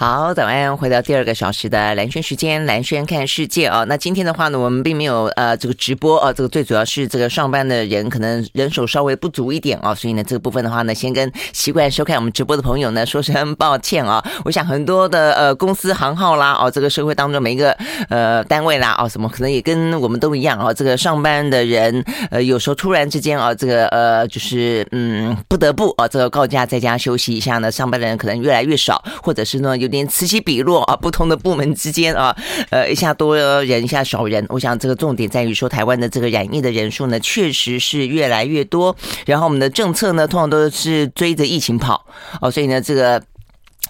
[0.00, 3.84] 好，早安，回到第二个小时的蓝轩时间，蓝轩看世界啊。
[3.84, 14.24] 那今天的话呢，我们并没有呃这个直播啊，这个最主要是这个上班的人可能人手稍微不足一点啊，所以呢，这个部分的话呢，先跟习惯收看我们直播的朋友呢说声抱歉啊。
[14.46, 17.72] 我想很多的呃公司行号啦，哦，这个社会当中每一个
[18.08, 29.89] 呃单位啦，哦，什么可能也跟我们都一样啊，这个上班的人呃有时候突然之间啊，这个呃就是嗯不得不啊，这个告假在家休息一下呢，上班的人可能越来越少，或者是呢有。
[29.90, 32.34] 连此起彼落啊，不同的部门之间啊，
[32.70, 34.44] 呃，一下多人，一下少人。
[34.48, 38.96] 我想这个重点在于说，台湾的这个染疫的人数呢，确实是越来越多。
[39.26, 42.06] 然后我们的政策呢，通常都是追着疫情跑
[42.40, 43.22] 哦，所以呢，这个。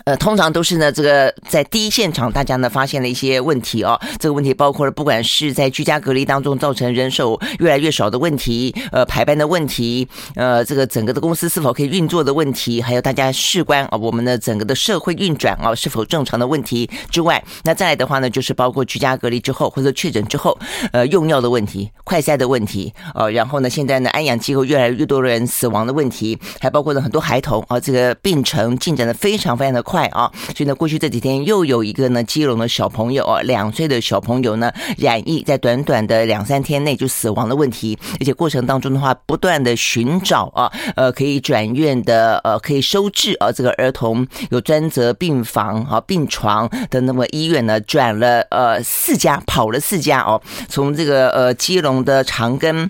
[0.04, 4.00] 呃，通常都是呢，这个在第一现场，大家呢发现了一些问题哦。
[4.18, 20.59] 这个问题包括了，不管是在居家隔离当中造成人手越来越少的问题，呃，排班的问题，呃，这个整个的公司是否可以运作的问题，还有大家事关啊，我们的整个的社会运转啊是否正常的问题之外，那再来的话呢，就是包括居家隔离之后或者确诊之后，
[20.93, 30.01] 呃，用药的问题、快筛的问题，呃，然后呢，现在呢，安养机构越来越多的人死亡的问题，还包括了很多孩童啊，这个病程进展的非常非常的快。
[30.10, 30.30] 啊！
[30.57, 52.88] 所以呢，过去这几天又有一个呢，基隆的小朋友啊，两岁的小朋友呢染疫，在短短的两三天内就死亡的问题，而且过程当中的话，不断的寻找啊，呃，可以转院的，呃，可以收治啊，这个儿童有专责病房啊、病床的那么医院呢，转了呃四家，跑了四家哦，从这个呃基隆的长庚。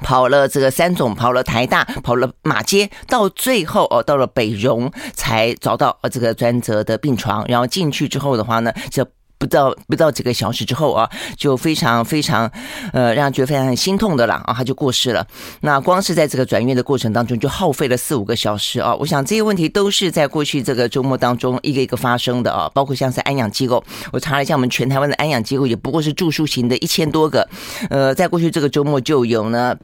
[0.00, 9.06] 跑了这个三种，跑了台大，跑了马街，到最后哦，到了北荣才找到呃这个专责的病床，然后进去之后的话呢，就。
[9.42, 12.48] 不到不到几个小时之后啊，就非常非常，
[12.92, 15.26] 呃，让人觉得非常很心痛的了啊，他就过世了。
[15.62, 18.94] 那光是在这个转院的过程当中，就耗费了四五个小时啊。
[18.94, 23.82] 我想这些问题都是在过去这个周末当中一个一个发生的啊，包括像是安养机构，
[24.12, 27.48] 我查了一下，我们全台湾的安养机构也不过是住宿型的一千多个，
[27.90, 29.76] 呃，在过去这个周末就有呢。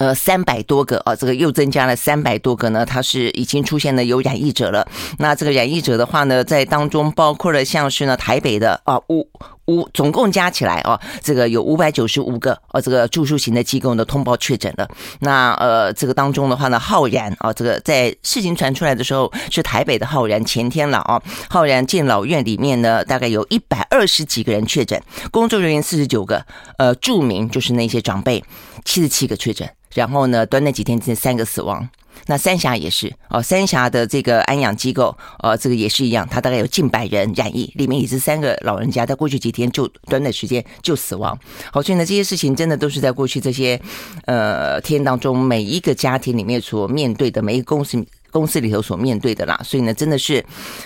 [0.00, 4.88] 呃，三百多个啊，这个又增加了三百多个呢，它是已经出现了有染疫者了。
[5.18, 9.28] 那这个染疫者的话呢，在当中包括了像是呢台北的啊五
[9.70, 14.88] 五，总共加起来哦，这个有五百九十五个哦，这个住宿型的机构呢通报确诊了。
[15.20, 25.00] 那呃，这个当中的话呢，浩然啊，这个在事情传出来的时候是台北的浩然，前天了啊，浩然敬老院里面呢，大概有一百二十几个人确诊，
[25.30, 26.44] 工作人员四十九个，
[26.78, 28.42] 呃，住民就是那些长辈
[28.84, 29.68] 七十七个确诊。
[29.92, 31.88] 然后呢，短短几天之内三个死亡，
[32.26, 41.38] 那三峡也是哦，三峡的这个安养机构，呃，这个也是一样，它大概有近百人染疫，里面也是三个老人家，在过去几天就短短时间就死亡。
[41.72, 43.80] 好，所以呢，这些事情真的都是在过去这些
[44.26, 48.04] 呃天当中，每一个家庭里面所面对的，每一个公司。
[48.30, 50.44] 公司里头所面对的啦，所以呢，真的是，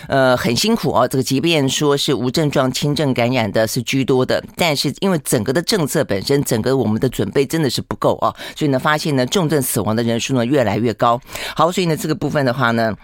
[0.09, 1.06] 呃，很辛苦哦。
[1.06, 11.21] 这个即便说是无症状轻症感染的是居多的，但是因为整个的政策本身，整个我们的准备真的是不够啊，所以呢，发现呢，重症死亡的人数呢越来越高。
[11.55, 12.94] 好，所以呢，这个部分的话呢。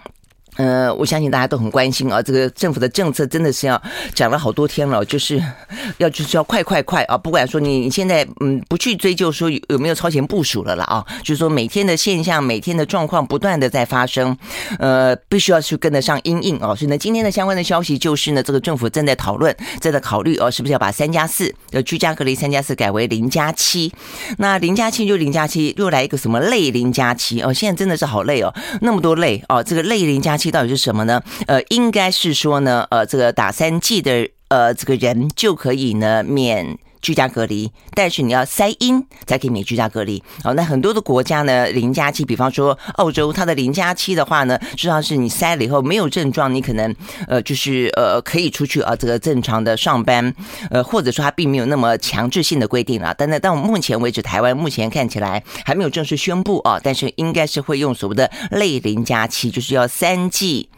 [0.57, 3.81] 呃，我相信大家都很关心啊，这个政府的政策真的是要
[4.13, 5.41] 讲了好多天了，就是
[5.97, 7.17] 要就是要快快快啊！
[7.17, 14.37] 不管说你你现在嗯不去追究说有没有超前部署了啦啊，就是说每天的现象、每天的状况不断的在发生，
[14.77, 16.75] 呃，必须要去跟得上因应啊。
[16.75, 23.91] 所以呢，今天的相关的消息就是呢，这个政府正在讨论，正在考虑哦，是不是要把三加四的居家隔离三加四改为零加七？
[24.37, 27.53] 那零加七就零加七，又来一个什么类零加七哦？
[27.53, 30.51] 现在真的是好累哦，那么多类哦，这个类零加七。
[30.51, 31.21] 到底是什么呢？
[31.47, 40.21] 呃，应该是说呢，呃，这个打三剂的呃这个人就可以呢免居家隔离，但是你要筛阴才可以免居家隔离。
[40.43, 46.93] 哦，那很多的国家呢，零加七，比方说澳洲，它的零加七的话呢，实际上是你筛了以后没有症状，你可能
[47.27, 50.33] 呃就是呃可以出去啊，这个正常的上班，
[50.69, 53.13] 呃或者说它并没有那么强制性的规定啊。
[53.17, 60.69] 但是到目前为止，台湾目前看起来还没有正式宣布啊，但是应该是会用所谓的类零加七，就是要三剂。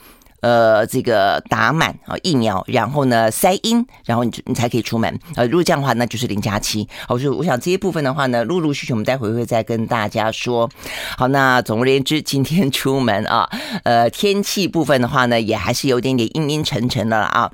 [0.44, 5.18] 呃，这个打满啊疫苗，然后呢塞阴，然后你你才可以出门。
[5.38, 6.86] 呃，如果这样的话，那就是零加七。
[7.08, 10.70] 好，所以我想这些部分的话呢，陆陆续续我们待会会再跟大家说。
[11.18, 13.50] 好，那总而言之，今天出门啊，
[13.84, 17.50] 呃，天气部分的话呢，也还是有点点阴阴沉沉的了啊。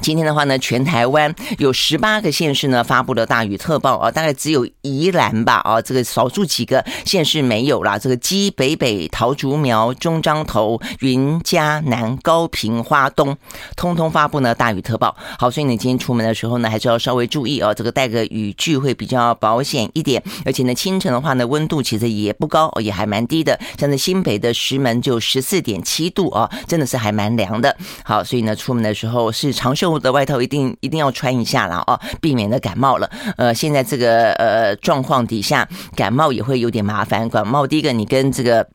[0.00, 7.98] 今天的话呢，全台湾有十八个县市呢发布了大雨特报啊，大概只有宜兰吧啊，这个少数几个县市没有啦。
[7.98, 13.36] 这个基北北、桃竹苗、中彰投、云嘉南、高屏、花东，
[13.76, 15.16] 通通发布呢大雨特报。
[15.38, 20.22] 好，所以你今天出门的时候呢，还是要稍微注意哦，这个带个雨具会比较保险一点。
[20.44, 23.58] 而且呢，清晨的话呢，温度其实也不高，也还蛮低的。
[23.78, 27.76] 像在新北的石门就十四点七度啊，真的是还蛮凉的。
[28.04, 29.87] 好，所以呢，出门的时候是长袖。
[29.96, 33.08] 的外套一定一定要穿一下了哦，避免的感冒了。
[33.36, 37.28] 呃，现在这个呃状况底下，感冒也会有点麻烦。
[37.28, 38.66] 感冒第一个，你跟这个。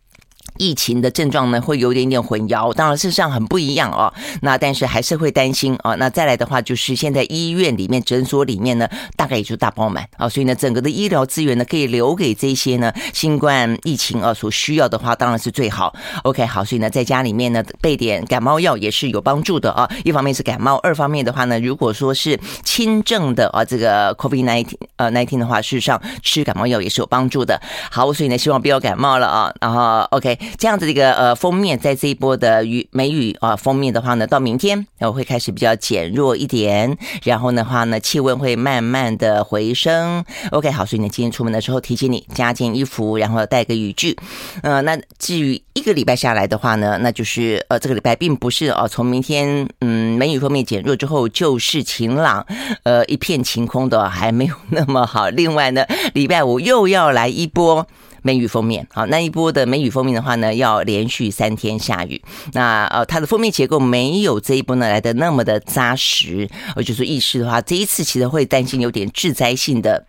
[0.58, 4.14] 疫情的症状呢，会有点点混淆，当然事实上很不一样哦。
[4.42, 5.96] 那但是还是会担心啊。
[5.96, 10.28] 那再来的话，就是现在医院里面、诊所里面呢，大概也就大爆满啊。
[10.30, 15.94] 所以呢，整个的医疗资源呢，可以留给这些呢新冠疫情啊所需要的话，当然是最好。
[16.24, 19.90] OK，好，所以呢，在家里面呢备点感冒药也是有帮助的啊。
[20.04, 27.60] 一方面是感冒，二方面的话呢，如果说是轻症的啊，这个 COVID nineteen 呃19的话，事实上吃感冒药也是有帮助的。
[27.90, 29.54] 好，所以呢，希望不要感冒了啊。
[29.60, 30.38] 然后 OK。
[30.58, 40.24] 这样子的一个呃封面，在这一波的雨梅雨啊封面的话呢，到明天我会开始比较减弱一点，然后的话呢，气温会慢慢的回升。
[40.52, 44.18] OK，好，所以呢，今天出门的时候提醒你加件衣服，然后带个雨具。
[44.62, 52.46] 呃，那至于一个礼拜下来的话呢，那就是呃这个礼拜并不是哦，从明天嗯梅雨封面减弱之后就是晴朗，
[52.84, 55.30] 呃一片晴空的还没有那么好。
[55.30, 57.88] 另外呢，礼拜五又要来一波。
[58.24, 62.20] 梅雨封面，好，那一波的梅雨封面的话呢，要连续三天下雨。
[62.54, 70.06] 那呃，它的封面结构没有这一波呢来的那么的扎实，呃，就是意识的话，这一次其实会担心有点致灾性的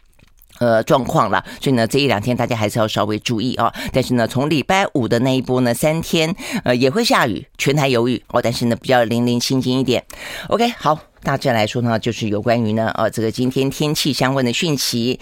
[0.58, 1.44] 呃状况了。
[1.60, 3.74] 所以呢，这一两天大家还是要稍微注意啊。
[3.92, 10.04] 但是呢，从礼拜五的那一波呢，三天呃也会下雨，全台有雨哦，但是呢比较零零星星一点。
[10.48, 11.13] OK，好。
[11.24, 15.18] 大致来说呢，就是有关于呢，呃，这个今天天气相关的讯息。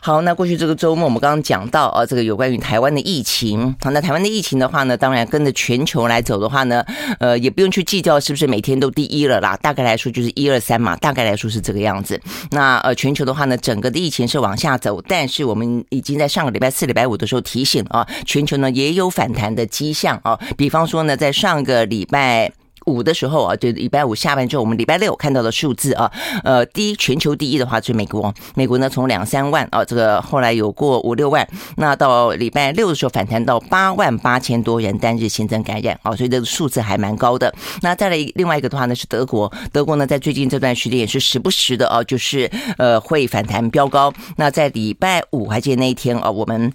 [0.00, 3.74] 好，那过去这个周末我们刚刚讲到，呃，这个有关于台湾的疫情。
[3.82, 6.82] 好，那台湾的疫情的话呢，当然跟着全球来走的话呢，
[7.18, 9.58] 呃，也不用去计较是不是每天都第一了啦。
[9.60, 12.18] 大概来说就是一二三嘛，大概来说是这个样子。
[12.52, 20.38] 那呃，全球的话呢，整个的疫情是往下走，但是我们已经在上个礼拜四、礼拜五的时候提醒啊，全球呢也有反弹的迹象啊。
[20.56, 22.59] 比方说呢，在上个礼拜。
[22.86, 26.10] 五的时候啊，就礼拜五下班之后，我们礼拜六看到的数字啊，
[26.44, 31.46] 呃，第一全球第一的话是美国，美国呢从两三万啊，这个后来有过五六万，
[31.76, 37.52] 那到礼拜六的时候反弹到八万八千多人单日新增感染啊，所以这个数字还蛮高的。
[37.82, 44.12] 那再来另外一个的话呢是德国，德国呢在最近这段时间也是时不时的啊，就是呃会反弹飙高。
[44.36, 46.72] 那在礼拜五还记得那一天啊，我们。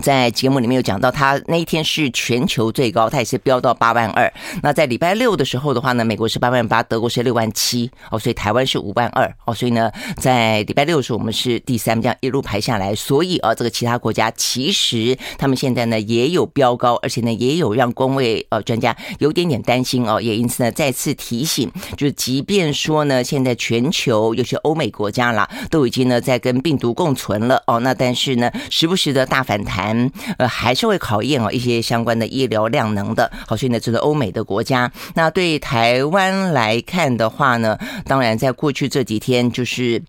[0.00, 4.32] 在节目里面有讲到，它那一天是全球最高，它也是飙到八万二。
[4.62, 9.54] 那在礼拜六的时候的话呢，美国是八万八，德国是六万七哦，所以台湾是五万二哦。
[9.54, 12.94] 所以呢，在礼拜六的时候我们是第三，这样一路排下来。
[12.94, 29.89] 所以啊，这个其他国家其实他们现在呢也有飙高，而且呢也有让公卫呃专家有点点担心哦，也因此呢再次提醒，就是即便说呢现在全球有些欧美国家啦都已经呢在跟病毒共存了哦，那但是呢时不时的大反弹。
[30.38, 33.30] 呃，还是会考验哦一些相关的医疗量能的。
[33.46, 40.02] 好，所以呢，这个欧美的国家，那对台湾来看的话呢，当然在过去这几天就是。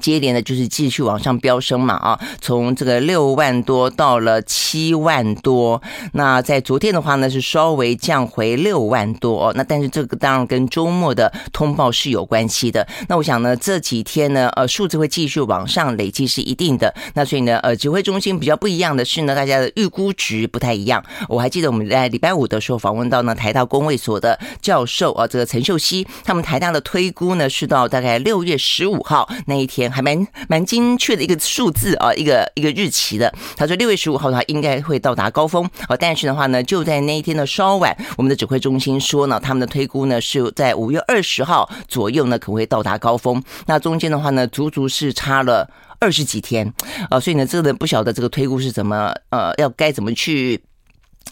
[0.00, 5.80] 接连的就是继续往上飙升嘛啊，从这个六万多到了七万多，
[6.12, 12.86] 那在昨天的话呢是稍微降回六万多哦，那但是这个当然跟周末的通报是有关系的。
[13.08, 16.94] 那我想呢这几天呢呃数字会继续往上累积是一定的。
[17.14, 21.02] 那所以呢呃指挥中心比较不一样的是呢大家的预估值不太一样。
[21.28, 29.85] 我还记得我们在礼拜五的时候访问到呢台大公卫所的教授啊这个陈秀熙，他们台大的推估呢是到大概六月十五号那一天。
[29.90, 33.32] 还蛮蛮精确的一个数字啊，一个一个日期的。
[33.56, 43.42] 他说六月十五号的话应该会到达高峰哦，但是的话呢，就在那一天的稍晚，我们的指挥中心说呢，他们的推估呢是在五月二十号左右呢可能会到达高峰。
[43.66, 46.72] 那中间的话呢，足足是差了二十几天
[47.10, 50.60] 啊，所以呢，这个不晓得这个推估是怎么呃，要该怎么去。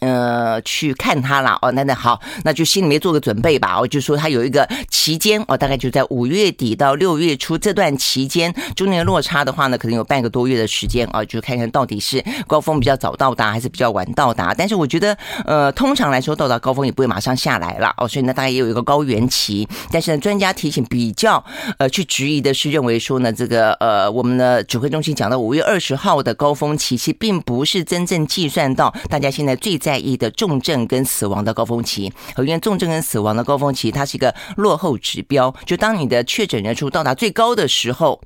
[0.00, 3.80] 呃，去看他了哦，那那好，那就心里面做个准备吧。
[3.80, 14.52] 我就说他有一个期间哦，大概就在五月底到六月初这段期间，中间落差的话呢，可能有半个多月的时间啊，就看看到底是高峰比较早到达还是比较晚到达。
[14.52, 19.66] 但是我觉得，呃，通常来说到达高峰也不会马上下来了哦，所以呢，大概也有一个高原期。
[19.90, 21.42] 但是呢，专家提醒比较
[21.78, 29.94] 呃去质疑的是，认为说呢，这个呃，我们的指挥中心讲到五月二十号的高峰期，其实并不是真正计算到大家现在最在。
[30.04, 32.12] 意的重症跟死亡的高峰期。
[32.36, 35.54] 因为重症跟死亡的高峰期，它是一个落后指标。
[35.64, 38.20] 就当你的确诊人数到达最高的时候，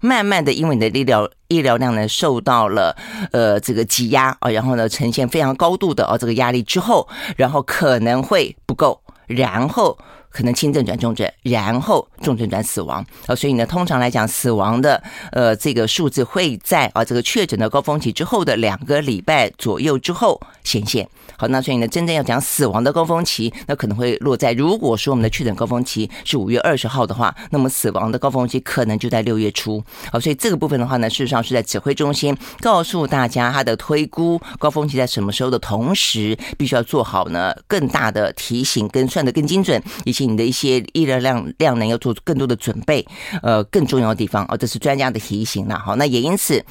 [0.00, 2.94] 慢慢的，因为你的医疗医疗量呢受到了
[3.32, 9.98] 呃这个挤压啊，然后呢呈现非常高度的啊这个压力之后，然后可能会不够，然后。
[10.30, 21.08] 可能轻症转重症，然后重症转死亡啊，所以呢，通常来讲，死亡的呃这个数字会在啊这个确诊的高峰期之后的两个礼拜左右之后显现。
[21.36, 29.82] 好，那所以呢，真正要讲死亡的高峰期，那可能会落在如果说我们的确诊高峰期是五月二十号的话，那么死亡的高峰期可能就在六月初。
[30.10, 43.06] 好，所以这个部分的话呢，事实上是在指挥中心告诉大家他的推估高峰期在什么时候的同时，必须要做好呢更大的提醒跟算得更精准，以你的一些医疗量量能要做更多的准备。
[43.42, 45.78] 呃，更重要的地方哦，这是专家的提醒了。
[45.78, 46.64] 好，那也因此。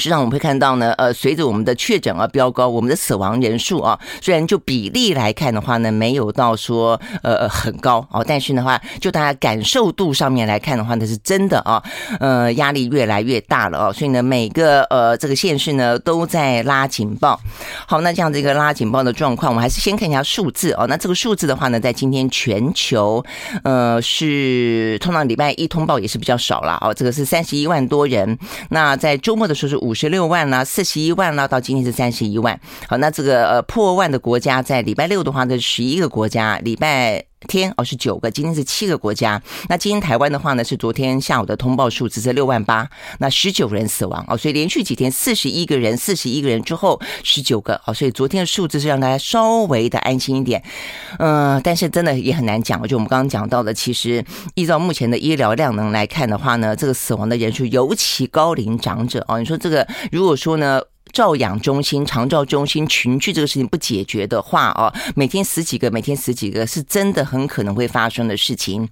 [0.00, 11.82] 实际上我们会看到呢，呃，随着我们的确诊而飙高，我们的死亡人数啊，虽然就比例来看的话呢，没有到说呃很高哦，但是的话，就大家感受度上面来看的话呢，是真的啊，
[12.18, 17.38] 呃，压力越来越大了哦，所以呢，每个呃这个县市呢都在拉警报。
[17.86, 20.86] 好，那这样这个拉警报的状况，我们还是先看一下数字哦。
[20.88, 23.22] 那这个数字的话呢，在今天全球
[23.64, 28.38] 呃是通常礼拜一通报也是比较少了哦，这个是三十一万多人。
[28.70, 29.80] 那在周末的时候是。
[29.80, 32.58] 五五十六万啦，四十一万啦，到今天是三十一万。
[32.86, 39.42] 好，那这个呃破万的国家，在礼拜六的话呢，十一个国家，礼拜天哦是九个，今天是七个国家。
[39.68, 50.62] 那今天台湾的话呢，是昨天下午的通报数字是六万八，那十九人死亡哦，所以连续几天四十一个人，四十一个人之后十九个哦，所以昨天的数字是让大家稍微的安心一点。
[51.18, 60.80] 嗯、但是真的也很难讲，就我们刚刚讲到的，其实依照目前的医疗量能来看的话呢，这个死亡的人数尤其高龄长者哦，你说这个如果说呢？
[61.12, 68.88] 照养中心、长照中心群聚这个事情不解决的话哦，每天十几个，每天十几个，是真的很可能会发生的事情。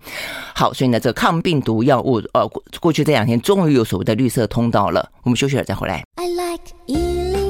[0.55, 2.47] 好，所以呢，这个抗病毒药物，呃，
[2.81, 5.11] 过去这两天终于有所谓的绿色通道了。
[5.23, 6.05] 我们休息了再回来。
[6.17, 7.48] I like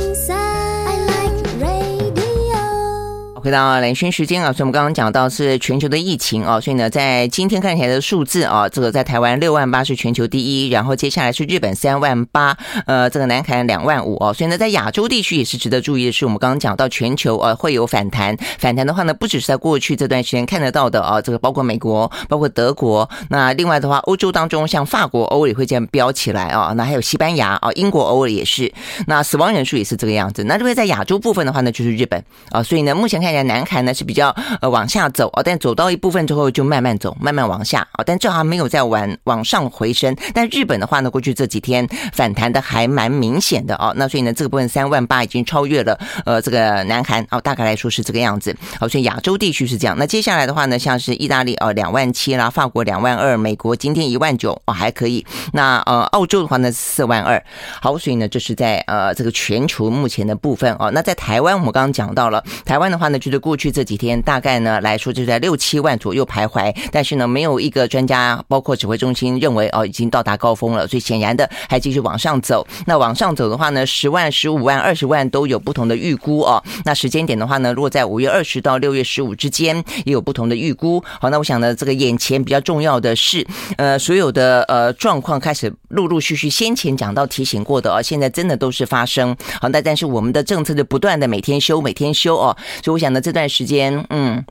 [3.38, 28.72] 回到兰萱时间啊，所以我们刚刚讲到是全球的疫情啊，所以呢，在今天看起来的数字啊，这个在台湾六万八是全球第一，然后接下来是日本三万八，呃，这个南韩两万五哦，所以呢，在亚洲地区也是值得注意的是，我们刚刚讲到全球呃会有反弹，反弹的话呢，不只是在过去这段时间看得到的啊，这个包括美国，包括德国，那另外的话，欧洲当中像法国偶尔也会这样飙起来啊，那还有西班牙啊，英国偶尔也是，
[29.06, 30.42] 那死亡人数也是这个样子。
[30.44, 33.27] 那如果在亚洲部分的话呢，就是日本啊，所以呢，目前看。
[33.28, 40.16] 看起来南韩呢是比较呃往下走哦，但走到一部分之后就慢慢走，慢慢往下哦，但这还没有再往往上回升。
[40.32, 48.56] 但日本的话呢，过去这几天反弹的还蛮明显的哦，那所以呢，这个部分三万八已经超越了呃这个南韩哦，大概来说是这个样子。
[48.80, 49.94] 好，所以亚洲地区是这样。
[49.98, 55.26] 那接下来的话呢，像是意大利哦两万七啦，法国两万二，美国今天一万九哦还可以。
[55.52, 57.42] 那呃澳洲的话呢四万二。
[57.82, 60.90] 好，所以呢这是在呃这个全球目前的部分哦。
[60.94, 63.17] 那在台湾我们刚刚讲到了，台湾的话呢。
[63.18, 66.74] 就是过去这几天，大概呢来说，就在六七万左右徘徊。
[66.92, 70.86] 但是呢，没有一个专家，包括指挥中心认为哦，已经到达高峰了。
[70.86, 72.66] 所以显然的，还继续往上走。
[72.86, 76.62] 那往上走的话呢，十万、十五万、二十万都有不同的预估哦。
[76.84, 81.02] 那时间点的话呢，如果在五月二十到六月十五之间，也有不同的预估。
[81.20, 83.44] 好，那我想呢，这个眼前比较重要的是，
[83.76, 89.36] 呃，所有的呃状况开始陆陆续续，先前讲到提醒过的哦，现在真的都是发生。
[89.60, 92.56] 好，那但是我们的政策就不断的每天修，每天修哦。
[92.84, 93.07] 所以我想。
[93.08, 94.44] 那这段时间，嗯。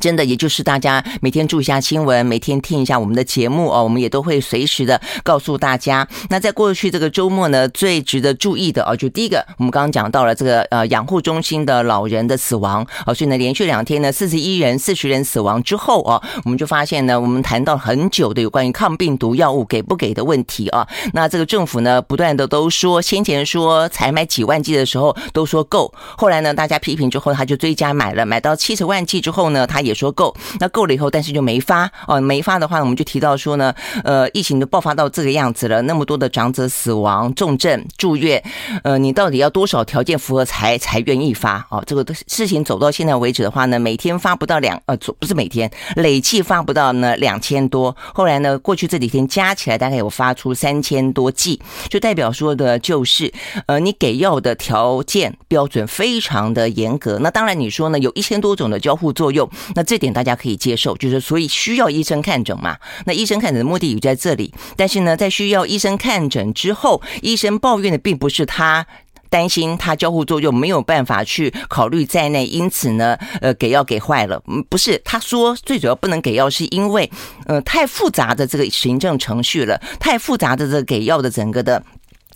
[0.00, 6.06] 真的，也就是大家每天注意一下新闻，每天听一下我们的节目哦，我们也都会随时的告诉大家。
[6.28, 20.88] 那在过去这个周末呢，最值得注意的哦，就第一个，我们刚刚讲到了这个呃养护中心的老人的死亡哦，所以呢，连续两天呢，四十一人、四十人死亡之后哦，我们就发现呢，我们谈到很久的有关于抗病毒药物给不给的问题啊。
[21.12, 29.81] 那这个政府呢，不断的都说，先前说才买几万剂的时候都说够，后来呢，大家批评之后，他就追加买了，买到七十万剂之后呢，他。
[29.82, 33.74] 也说够，那够了以后，但是就没发哦，没发的话，我们就提到说呢，
[34.04, 38.42] 呃，疫情都爆发到这个样子了，那么多的长者死亡、重症住院，
[38.84, 41.66] 呃，你到底要多少条件符合才才愿意发？
[41.70, 53.32] 哦，这个事情走到现在为止的话呢，每天发不到两呃，不是每天累计发不到呢两千多，后来呢，过去这几天加起来大概有发出三千多剂，就代表说的就是，
[53.66, 57.18] 呃，你给药的条件标准非常的严格。
[57.20, 59.48] 那当然你说呢，有一千多种的交互作用。
[59.74, 62.76] 那这点大家可以接受，就是所以需要医生看诊嘛。
[63.06, 68.86] 那医生看诊的目的也在这里，但是呢，在需要医生看诊之后，医生抱怨的并不是他
[69.30, 74.42] 担心他交互作用没有办法去考虑在内，因此呢，呃，给药给坏了。
[74.46, 77.10] 嗯，不是，他说最主要不能给药，是因为
[77.46, 81.82] 呃太复杂的这个行政程序了，太复杂的这个给药的整个的。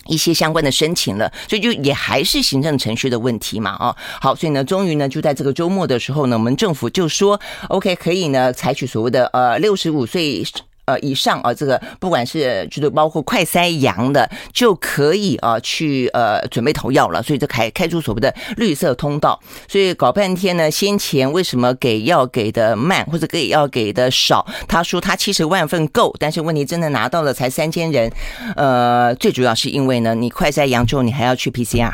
[0.08, 10.44] 一些相关的申请了，所以就也还是行政程序的问题嘛，啊，好，所以呢，终于呢，就在这个周末的时候呢，我们政府就说，OK，可以呢，采取所谓的呃六十五岁。
[10.86, 19.38] 呃，以上啊，这个不管是就是包括快筛阳的，就可以啊去呃准备投药了，所以就开开出所谓的绿色通道。
[19.66, 24.46] 所以搞半天呢，先前为什么给药给的慢，或者给药给的少？
[24.68, 28.08] 他说他七十万份够，但是问题真的拿到了才三千人。
[28.54, 31.92] 呃，最主要是因为呢，你快筛阳之后，你还要去 PCR，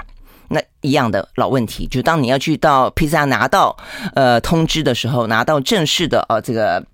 [0.49, 3.75] 那一样的老问题，就当你要去到 PCR 拿到
[4.15, 6.85] 呃通知的时候，拿到正式的呃这个。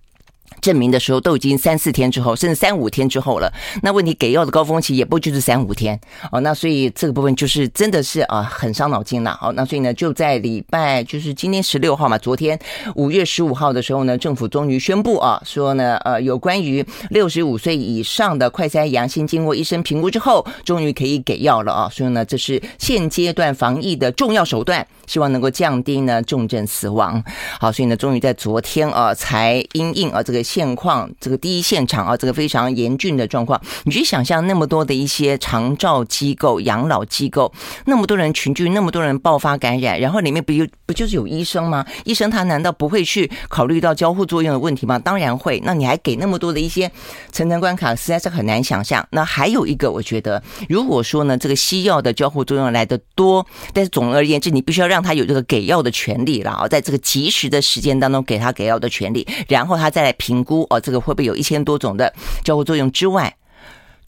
[0.61, 3.53] 证明的时候都已经三四天之后，甚至三五天之后了。
[3.83, 5.99] 那问题给药的高峰期也不就是三五天
[6.33, 6.41] 哦。
[6.41, 9.37] 那所以这个部分就是真的是啊很伤脑筋了。
[9.41, 12.59] 好，那所以呢就在礼拜就是今天十六号嘛，昨天
[12.97, 21.89] 五月十五号的时候呢，政府终于宣布啊说呢呃有关于六十五岁以上的快筛阳性经过医生评估之后，终于可以给药了啊。
[21.93, 27.23] 所以呢这是现阶段防疫的重要手段，希望能够降低呢重症死亡。
[27.61, 30.43] 好，所以呢终于在昨天啊才因应啊这个。
[30.49, 37.53] 现况，这个第一现场啊，这个非常严峻的状况，你去想象那么多的一些长照机构、养老机构，
[37.85, 41.85] 那么多人群聚，那么多人爆发感染，然后里面不就不就是有医生吗？
[42.07, 44.99] 医生他难道不会去考虑到交互作用的问题吗？
[44.99, 45.61] 当然会。
[45.67, 46.91] 那你还给那么多的一些
[47.31, 49.07] 层层关卡，实在是很难想象。
[49.11, 60.38] 那还有一个，我觉得，如果说呢，这个西药的交互作用来得多，但是总而言之，你必须要让他有这个给药的权利了啊，在这个及时的时间当中给他给药的权利，然后他再来评。
[60.39, 62.13] 评估哦，这个会不会有一千多种的
[62.45, 63.37] 交互作用之外，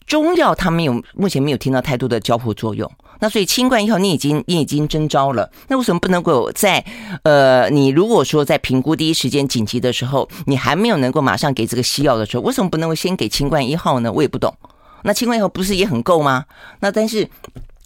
[0.07, 2.89] 中药它没有，目前没有听到太多的交互作用。
[3.19, 6.83] 那所以清冠一号你已经你已经征召了，那为什么不能够在
[7.23, 14.11] 呃，你如果说在评估第一时间紧急的时候，你还没有能够马上给这个西药的时候，为什么不能够先给清冠一号呢？
[14.11, 14.55] 我也不懂。
[15.03, 16.45] 那清冠一号不是也很够吗？
[16.79, 17.27] 那但是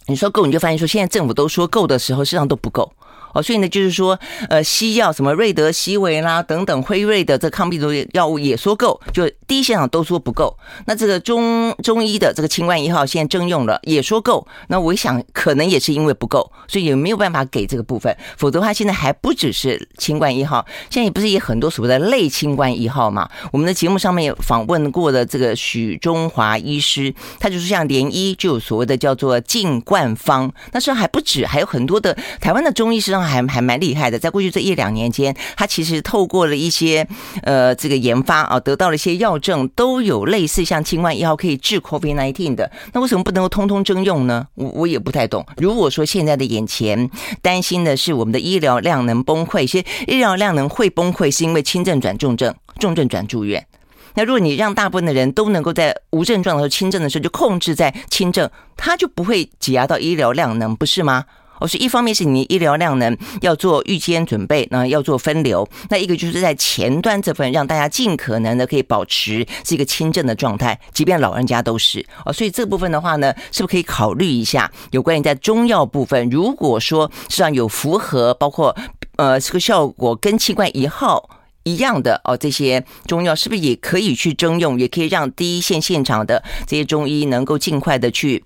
[0.06, 2.92] 你说够，你就发现说现在政府都说够的时候，实际上都不够。
[3.36, 10.56] 哦，所以呢，就是说，呃，西药什么瑞德西韦啦等等，辉瑞的这抗病毒药物也说够，就第一现场都说不够。
[10.86, 14.46] 那这个中中医的这个清冠一号现在征用了，也说够。
[14.68, 18.16] 那我想可能也是因为不够，所以也没有办法给这个部分。
[18.38, 23.28] 否则的话，现在还不只是清冠一号，现在也不是也很多所谓的类清冠一号嘛？
[23.52, 33.25] 我们的节目上面有访问过的这个许中华医师，他就是像联医就有所谓的叫做净冠方，那时候还不止，还有很多的台湾的中医师上。
[33.26, 37.06] 还还蛮厉害的，在过去这一两年间，他其实透过了一些
[37.42, 42.70] 呃这个研发啊，得到了一些药证，都有类似像清冠一号可以治 COVID-19 的。
[42.92, 44.46] 那为什么不能够通通征用呢？
[44.54, 45.44] 我我也不太懂。
[45.56, 47.10] 如果说现在的眼前
[47.42, 53.66] 担心的是我们的医疗量能崩溃，其实医疗量能会崩溃，是因为轻症转重症，重症转住院。
[54.14, 61.26] 那如果你让大部分的人都能够在无症状的时候、轻症的时候就控制在轻症，他就不会挤压到医疗量能，不是吗？
[61.60, 72.32] 哦，是一方面是你医疗量能要做预先准备，那要做分流；那一个就是在前端这份，让大家尽可能的可以保持这个轻症的状态，即便老人家都是哦。
[72.32, 74.70] 所以这部分的话呢，是不是可以考虑一下？
[74.90, 78.76] 有关于在中药部分，如果说实际上有符合，包括
[79.16, 81.28] 呃这个效果跟清冠一号
[81.62, 84.78] 一样的哦，这些中药是不是也可以去征用？
[84.78, 88.44] 也可以让第一线现场的这些中医能够尽快的去。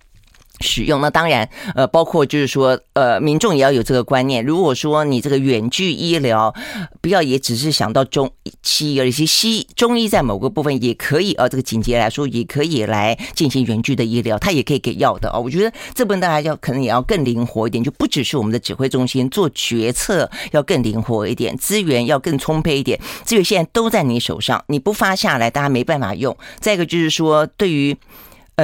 [0.61, 4.45] 使用，那当然，呃，包括就是说，呃，民众也要有这个观念。
[4.45, 6.55] 如果说你这个远距医疗，
[7.01, 8.31] 不要也只是想到中
[8.63, 15.39] 西医，而且西中医在某个部分也可以啊，这个紧急来说也可以来进行远距的医疗，它也可以给药的啊。
[15.39, 26.37] 我觉得这部分大家要可能也要更灵活一点，就不只是我们的指挥中心做决策要更灵活一点，资源要更充沛一点，资源现在都在你手上，你不发下来，大家没办法用。
[26.59, 27.97] 再一个就是说，对于。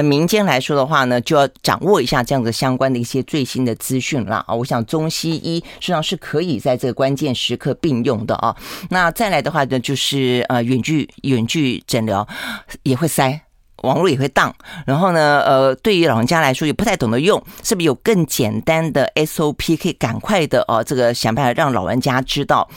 [0.03, 4.53] 民间来说的话呢，就要掌握一下这样的相关的一些最新的资讯了啊。
[4.53, 8.55] 我想中西医实际上是可以在这个关键时刻并用的啊。
[8.89, 12.27] 那再来的话呢，就是呃远距远距诊疗
[12.83, 13.41] 也会塞，
[13.83, 14.53] 网络也会当。
[14.85, 20.83] 然后呢，呃，对于老人家来说也不太懂得用，是不是有更简单的 SOP 可以赶快的啊？
[20.83, 22.67] 这个想办法让老人家知道。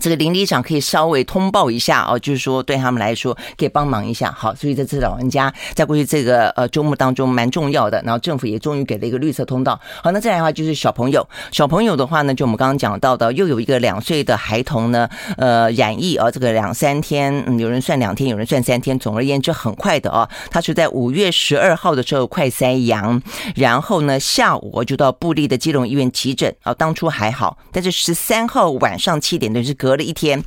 [0.00, 4.30] 这个邻里长可以稍微通报一下哦，就是说对他们来说可以帮忙一下。
[4.32, 9.80] 好，所以这次老人家在过去这个呃周末当中蛮重要的，然后政府也终于给了一个绿色通道。
[10.02, 20.28] 好，那再来的话就是小朋友，小朋友的话呢，就我们刚刚讲到的，又有一个两岁的孩童呢，呃，染疫啊，这个两三天，嗯，有人算两天，有人算三天，总而言之很快的哦。
[20.50, 23.22] 他是在五月十二号的时候快塞阳，
[23.54, 30.42] 然后呢下午就到部立的基隆医院急诊啊，当初还好，但是十三号晚上七点，就是隔了一天，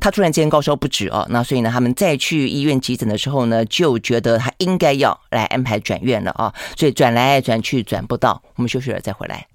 [0.00, 9.46] 他突然间高烧不止哦，那所以呢，他们再去医院急诊的时候呢，就觉得他应该要来安排转院了啊，所以转来转去转不到，我们休息了再回来。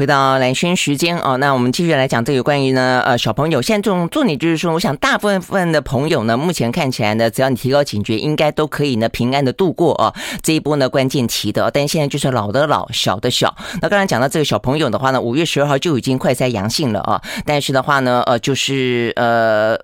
[0.00, 11.70] 回到蓝轩时间哦，那我们继续来讲这个关于呢，呃，小朋友现在这种重点就是说，我想大部分的朋友呢，目前看起来呢，只要你提高警觉，应该都可以呢平安的度过哦这一波呢关键期的。
[11.70, 13.54] 但现在就是老的老，小的小。
[13.82, 19.76] 那刚才讲到这个小朋友的话呢，五月十二号就已经快筛阳性了啊，但是的话呢，呃，就是呃，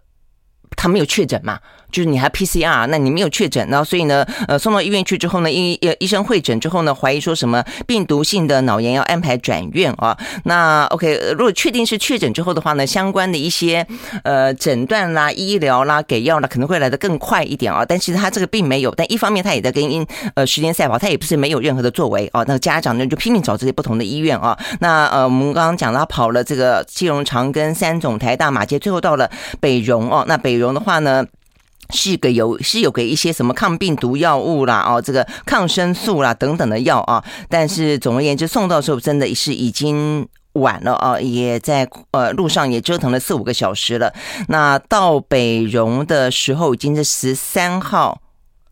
[0.78, 1.58] 他没有确诊嘛。
[1.96, 10.14] 就是你还 PCR，那你没有确诊，然后所以呢，呃，送到医院去之后呢，医呃医生会诊之后呢，怀疑说什么病毒性的脑炎要安排转院啊。
[10.44, 13.86] 那 OK，如果确定是确诊之后的话呢，相关的一些
[14.24, 17.82] 呃诊断啦、医疗啦、给药啦，可能会来得更快一点啊。
[17.82, 22.44] 但其实他这个并没有，但一方面他也在跟因呃时间赛跑，他也不是没有任何的作为啊。
[22.46, 24.54] 那家长呢就拼命找这些不同的医院啊。
[24.80, 29.30] 那呃我们刚刚讲到他跑了这个基隆长庚、三总、台大、马偕，最后到了
[29.60, 30.26] 北荣哦。
[30.28, 31.24] 那北荣的话呢？
[31.90, 44.12] 是个有是有给一些什么抗病毒药物啦，哦，这个抗生素啦等等的药啊，但是总而言之，送到时候真的是已经晚了啊，也在呃路上也折腾了四五个小时了。
[44.48, 48.20] 那到北荣的时候已经是十三号、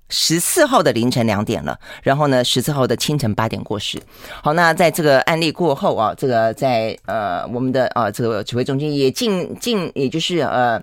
[0.09, 4.03] 十四号的凌晨两点了，然后呢，十四号的清晨八点过世。
[4.43, 10.83] 好，那在这个案例过后啊，这个在呃我们的啊这个指挥中心也进进，也就是呃。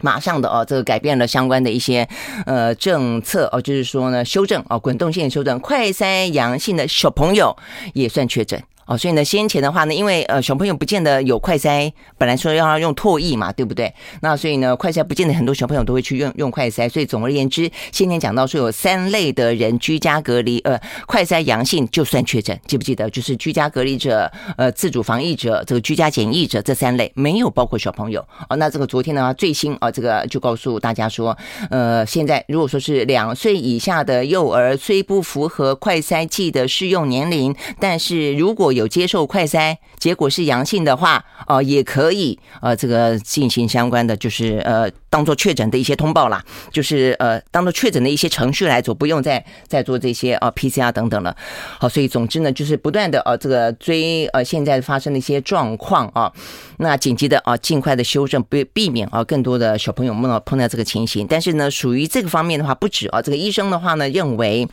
[0.00, 2.08] 马上的哦，这个改变了相关的一些
[2.44, 7.56] 呃政策哦，就是说呢，修正哦，滚动性修正，快筛阳性的小朋友
[7.94, 8.62] 也算确诊。
[8.86, 13.92] 哦，所以呢，先前的话呢，因为呃小朋友不见得有快筛，本来说要用唾液嘛，对不对？
[14.20, 23.10] 那所以呢，快筛不见得很多小朋友都会去用用快筛，所以总而言之，先前讲到说有三类的人居家隔离，呃，快筛阳性就算确诊，记不记得？
[23.10, 28.24] 就是居家隔离者、呃自主防疫者、这个居家检疫者这三类，没有包括小朋友。
[28.48, 31.36] 哦，那这个昨天呢，最新啊，这个就告诉大家说，
[31.70, 51.36] 呃，现在如果说是两岁以下的幼儿，虽不符合快筛剂的适用年龄，但是如果有接受快筛，结果是阳性的话，哦、也可以，呃，这个进行相关的，就是呃，当做确诊的一些通报啦，就是呃，当做确诊的一些程序来做，不用再再做这些呃 PCR 等等了。
[51.80, 56.32] 好，所以总之呢，就是不断的呃，这个追呃现在发生的一些状况啊，
[56.78, 61.26] 那紧急的啊，尽快的修正，避避免啊更多的小朋友碰到碰到这个情形。
[61.26, 64.68] 但是呢，属于这个方面的话，不止啊，这个医生的话呢，认为。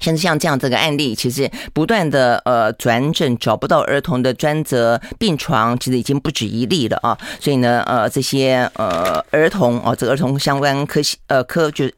[0.00, 7.16] 像像这样这个案例，其实不断的呃转诊找不到儿童的专责病床，其实已经不止一例了啊。
[7.40, 11.90] 所以呢，呃这些呃儿童哦，这个儿童相关科呃科就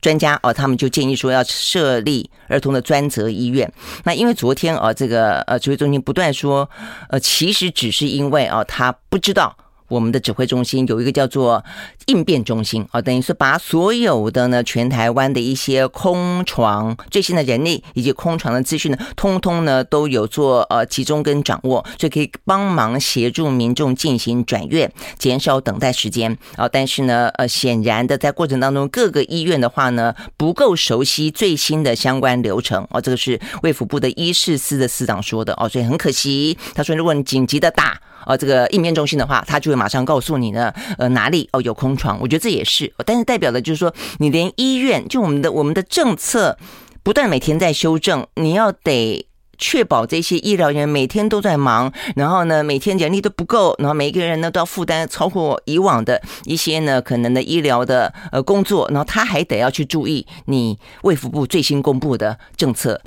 [0.00, 3.70] 专家哦，他们就建议说要设立儿童的专责医院。
[4.04, 6.68] 那因为昨天啊，这个呃指挥中心不断说，
[7.08, 9.56] 呃其实只是因为啊他不知道。
[9.88, 11.62] 我们的指挥中心有一个叫做
[12.06, 26.68] 应变中心啊，等于是把所有的呢全台湾的一些空床最新的人力以及空床的资讯呢，通通呢都有做呃集中跟掌握，所以可以帮忙协助民众进行转院，减少等待时间啊。
[26.68, 38.00] 但是呢，呃，显然的在过程当中，各个医院的话呢不够熟悉最新的相关流程哦，这个是卫福部的医事司的司长说的哦，所以很可惜，他说如果你紧急的打。
[38.26, 42.18] 呃，这个应变中心的话，他就会马上告诉你呢，呃，哪里哦有空床。
[42.20, 46.56] 我觉得这也是，但是代表的就是说，你连医院就我们的我们的政策
[47.02, 63.00] 不断每天在修正，你要得确保这些医疗人员每天都在忙，然后呢，每天人力都不够，然后每一个人呢都要负担超过以往的一些呢可能的医疗的呃工作，然后他还得要去注意你卫福部最新公布的政策。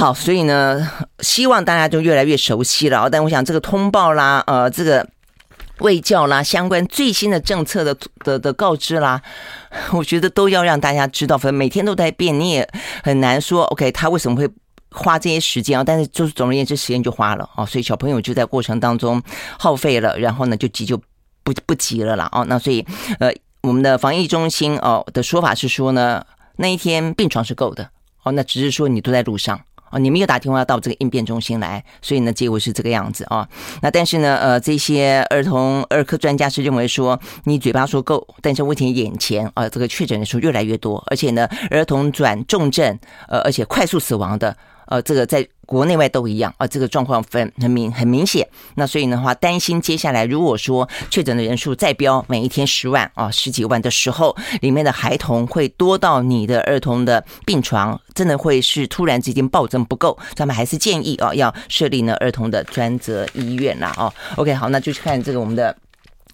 [0.00, 3.10] 好，所以呢，希望大家就越来越熟悉了。
[3.10, 5.06] 但我想这个通报啦，呃，这个
[5.80, 9.20] 卫教啦，相关最新的政策的的的告知啦，
[9.92, 11.36] 我觉得都要让大家知道。
[11.36, 12.66] 反正每天都在变，你也
[13.04, 13.64] 很难说。
[13.64, 14.48] OK，他为什么会
[14.90, 15.84] 花这些时间啊？
[15.84, 17.66] 但是就是总而言之，时间就花了哦。
[17.66, 19.22] 所以小朋友就在过程当中
[19.58, 20.96] 耗费了，然后呢，就急就
[21.44, 22.26] 不不急了啦。
[22.32, 22.42] 哦。
[22.48, 22.82] 那所以
[23.18, 26.24] 呃，我们的防疫中心哦的说法是说呢，
[26.56, 27.90] 那一天病床是够的
[28.22, 29.60] 哦，那只是说你都在路上。
[29.90, 33.48] 哦，你们又打电话到这个应变中心来，所以呢，结果是这个样子啊。
[33.82, 42.98] 那但是呢，呃，这些儿童儿科专家是认为说，你嘴巴说够，但是问题眼前啊，这个确诊人数越来越多，而且呢，儿童转重症，
[43.28, 44.56] 呃，而且快速死亡的。
[44.90, 48.46] 呃，这个在国内外都一样啊，这个状况分很明很明显。
[48.74, 60.18] 那所以的话，担心接下来如果说确诊的人数再飙，每一天十万啊，十几万的时候，里面的孩童会多到你的儿童的病床，真的会是突然之间暴增不够。
[60.34, 63.94] 咱们还是建议啊，要设立呢儿童的专责医院啦。
[63.96, 64.12] 哦。
[64.36, 65.74] OK，好，那就去看这个我们的。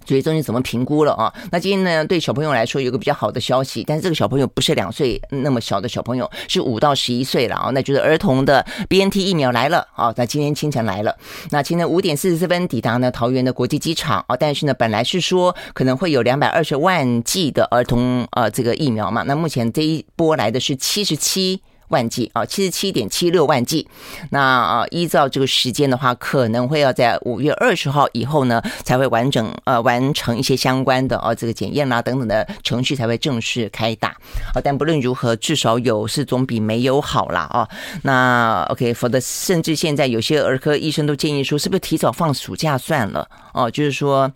[0.06, 1.32] 所以中心怎么评估了啊？
[1.50, 7.70] 那今天呢，对小朋友来说有个比较好的消息，但是这个小朋友不是两岁那么小的小朋友，是五到十一岁了啊。
[7.74, 11.14] 那就是儿童的 BNT 疫苗来了啊，在今天清晨来了。
[11.50, 21.60] 那今天五点四十四分抵达呢桃园的国际机场啊，但是呢，本来是说可能会有两百二十万剂的儿童呃这个疫苗嘛，那目前这一波来的是七十七。
[21.88, 23.86] 万剂啊，七十七点七六万剂。
[24.30, 34.08] 那啊，依照这个时间的话，可能会要在五月二十号以后呢，才会完整呃完成一些相关的啊这个检验啦等等的程序，才会正式开打
[34.54, 34.60] 啊。
[34.62, 37.68] 但不论如何，至少有是总比没有好啦啊。
[38.02, 43.70] 那 OK，否则甚至现在有些儿科医生都建议说，是不是提早放暑假算了哦？
[43.70, 44.30] 就是说。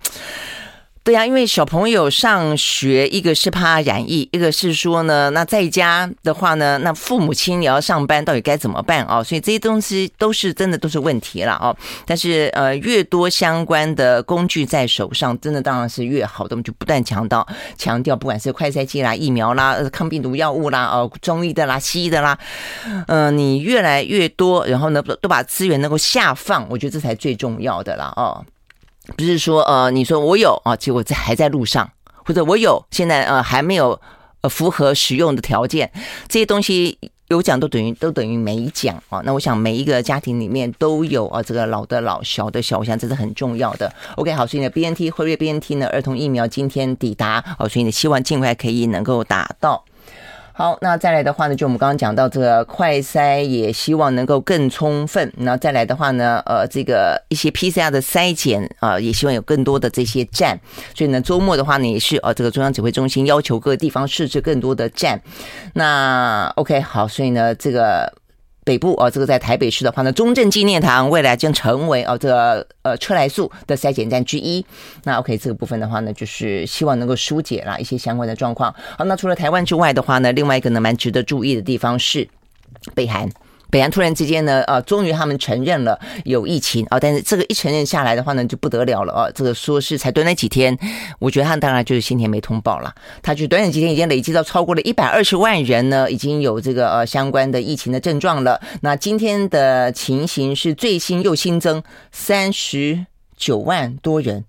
[1.02, 9.22] 对呀，因为小朋友上学，一个是怕染疫，一个是说呢，那在家的话呢，那父母亲也要上班，到底该怎么办啊？
[9.24, 11.74] 所以这些东西都是真的都是问题了哦。
[12.04, 16.54] 但是呃，越多相关的工具在手上，真的当然是越好的。
[16.54, 17.44] 我们就不断强调
[17.78, 22.38] 强调，不管是快筛剂啦、疫苗啦、抗病毒药物啦、哦中医的啦、西医的啦，
[23.08, 28.44] 嗯、你越来越多，然后呢，都把资源能够下放，我觉得这才最重要的啦哦。
[29.16, 31.90] 不是说呃，你说我有啊，结果在还在路上，
[32.24, 34.00] 或者我有现在呃还没有
[34.40, 35.90] 呃符合使用的条件，
[36.28, 39.20] 这些东西有奖都等于都等于没奖啊。
[39.24, 43.92] 那我想每一个家庭里面都有啊，这个老的老小的小，我想这是很重要的。
[44.16, 49.84] OK，好，所以呢，BNT 辉瑞 BNT 呢儿童疫苗今天抵达哦，所以呢希望尽快可以能够打到。
[50.52, 55.32] 好，那再来的话呢，就我们刚刚讲到这个快筛，也希望能够更充分。
[55.36, 60.58] 那再来的话呢，呃，这个一些 PCR 的筛检啊、也希望有更多的这些站。
[60.94, 65.20] 所以呢，周末的话呢，也是呃，这个中央指挥中心要求各个地方设置更多的站。
[65.74, 68.12] 那 OK，好，所以呢，这个。
[68.70, 74.64] 北部哦，这个在台北市的话呢，中正纪念堂未来将成为哦这个呃车来素的筛检站之一。
[75.02, 78.72] 那 OK，这个部分的话呢，就是希望能够疏解啦一些相关的状况。
[78.96, 82.28] 好，那除了台湾之外的话呢，另外一个呢蛮值得注意的地方是
[82.94, 83.28] 北韩。
[83.70, 89.30] 北洋突然之间呢，呃，终于他们承认了有疫情啊，但是这个一承认下来的话呢，就不得了了啊。
[89.34, 90.76] 这个说是才短短几天，
[91.18, 98.60] 我觉得他当然就是先前没通报了，他就短短几天已经累积到超过了一百二十万人呢，已经有这个呃相关的疫情的症状了。
[98.82, 103.06] 那今天的情形是最新又新增三十
[103.36, 104.44] 九万多人。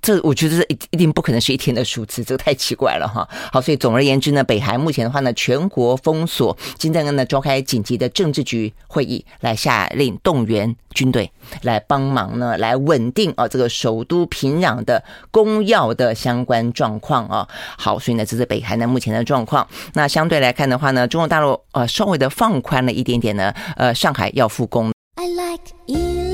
[0.00, 3.28] 这我觉得这一一定不可能是一天的数字，这个太奇怪了哈。
[3.52, 11.30] 好，所以总而言之呢，北韩目前的话呢，全国封锁，金正恩呢召开紧急的政治局会议，来下令动员军队
[11.62, 17.48] 来帮忙呢，来稳定啊这个首都平壤的公要的相关状况啊。
[17.76, 19.66] 好，所以呢，这是北韩的目前的状况。
[19.94, 24.92] 那相对来看的话呢，中国大陆呃稍微的放宽了一点点呢，呃，上海要复工。
[25.16, 26.25] I like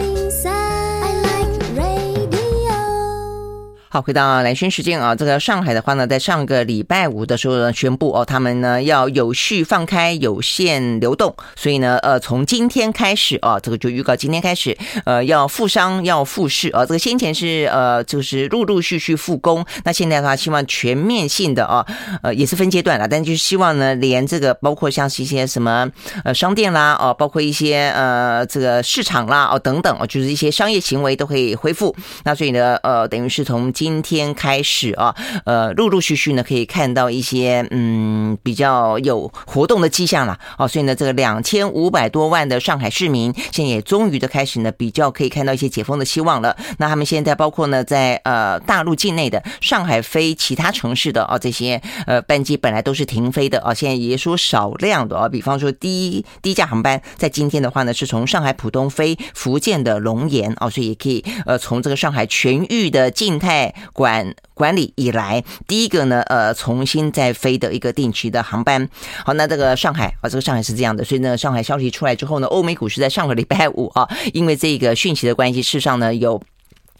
[3.92, 14.74] 好，回到蓝轩时间啊，这个上海的话呢，在上个礼拜五的时候呢，宣布哦，他们呢要有序放开有限流动，所以呢，呃，从今天开始啊，这个就预告今天开始，
[15.04, 21.84] 呃，要复商要复市啊，这个先前是呃，就是陆陆续续复工，那现在的话，希望全面性的啊，
[22.22, 25.86] 呃，也是分阶段了，但就是希望呢，连这个包括像是一些什么
[26.24, 35.12] 呃商店啦，哦，包括一些呃这个市场啦，哦等等哦，就是一些商业行为都可以恢复，那所以呢，呃，等于是从今天开始啊，
[35.44, 46.56] 呃，陆陆续续呢可以看到一些嗯比较有活动的迹象了哦，所以呢，这个两千五百多万的上海市民现在也终于的开始呢比较可以看到一些解封的希望了。
[46.78, 63.71] 那他们现在包括呢在呃大陆境内的上海飞其他城市的啊这些呃班机本来都是停飞的啊，现在也说少量的啊，比方说低低价航班在今天的话呢是从上海浦东飞福建的龙岩啊，所以也可以呃从这个上海全域的静态。
[63.92, 68.88] 管管理以来，第一个呢，呃，重新再飞的一个定期的航班。
[69.24, 76.42] 好，那这个上海啊，这个上海是这样的，所以呢，上海消息出来之后呢，欧美股市在上个礼拜五啊，因为这个讯息的关系，事实上呢有。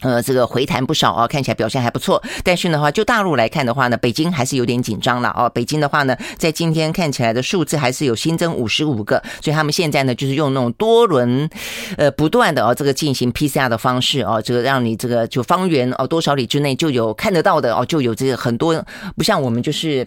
[0.02, 2.22] 呃，这个回弹不少啊，看起来表现还不错。
[2.44, 5.48] 但是的话，就大陆来看的话呢，北京还是有点紧张了哦。
[5.54, 11.48] 北京的话呢，在今天看起来的数字还是有新增五十五个，所以他们现在呢，就是用那种多轮，
[11.96, 18.84] 呃，不断的哦，这个进行 PCR 的方式哦，这个让你这个就方圆哦多少里之内就有看得到的哦，就有这个很多，
[19.16, 20.06] 不像我们就是。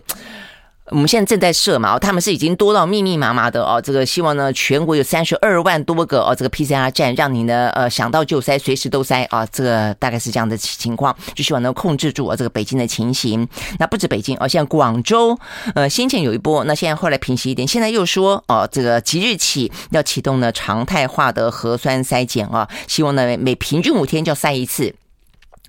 [0.91, 3.81] 我们现在正在设嘛，他们是已经多到密密麻麻的哦。
[3.81, 9.43] 这个希望呢，全国有三十二万多个哦，这个 PCR 站，让你呢呃想到就筛，随时都筛啊。
[9.47, 13.47] 这个大概是这样的情况，就希望能控制住啊这个北京的情形。
[13.79, 15.35] 那不止北京哦，像广州
[15.73, 24.93] 呃先前有一波，那现在后来平息一点，现在又说哦，这个即日起要启动呢常态化的核酸筛检啊，希望呢每平均五天就要筛一次。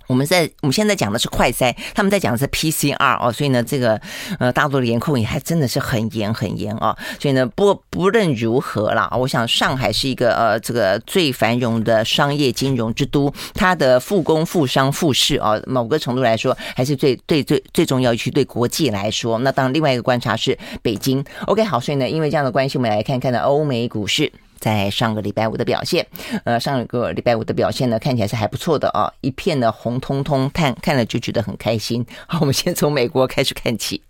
[0.07, 4.01] 我们在我们现在讲的是快筛，他们在讲的是 PCR 哦，所以呢，这个
[4.38, 19.38] 呃大陆的严控也还真的是很严很严哦，所以呢，不不论如何啦，我想上海是一个呃这个最繁荣的商业金融之都，它的复工复商复市哦，某个程度来说还是最最最最重要，去对国际来说。
[19.40, 21.25] 那当然，另外一个观察是北京。
[21.47, 24.33] OK，好，所以呢，因为这样的关系，我们来看看呢欧美股市。
[24.66, 26.05] 在上个礼拜五的表现，
[26.42, 32.05] 呃，上个礼拜五的表现呢，看起来是还不错的啊，一片的红彤彤，看看了就觉得很开心。
[32.26, 34.02] 好，我们先从美国开始看起。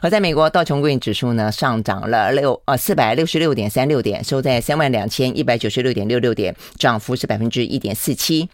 [0.00, 8.48] 而在美国道琼工业指数呢上涨了六呃四百六十六点三六点，收在三万两千一百九十六点六六点，涨幅是百分之一点四七。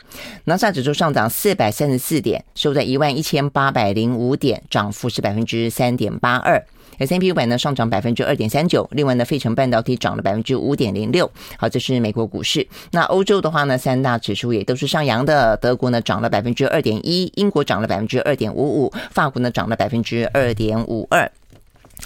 [0.47, 6.61] 纳斯达克指数上涨四百三十四点，收在一万一千八百零五点，涨幅是百分之三点八二。
[7.05, 11.31] S&P 五百呢上涨百分之二点三九，另外呢，费城半导体涨了百分之五点零六。
[11.57, 12.67] 好，这是美国股市。
[12.93, 15.57] 那欧洲的话呢，三大指数也都是上扬的。
[15.57, 21.31] 德国呢涨了百分之二点一，英国涨了百分之二点五五，法国呢涨了百分之二点五二。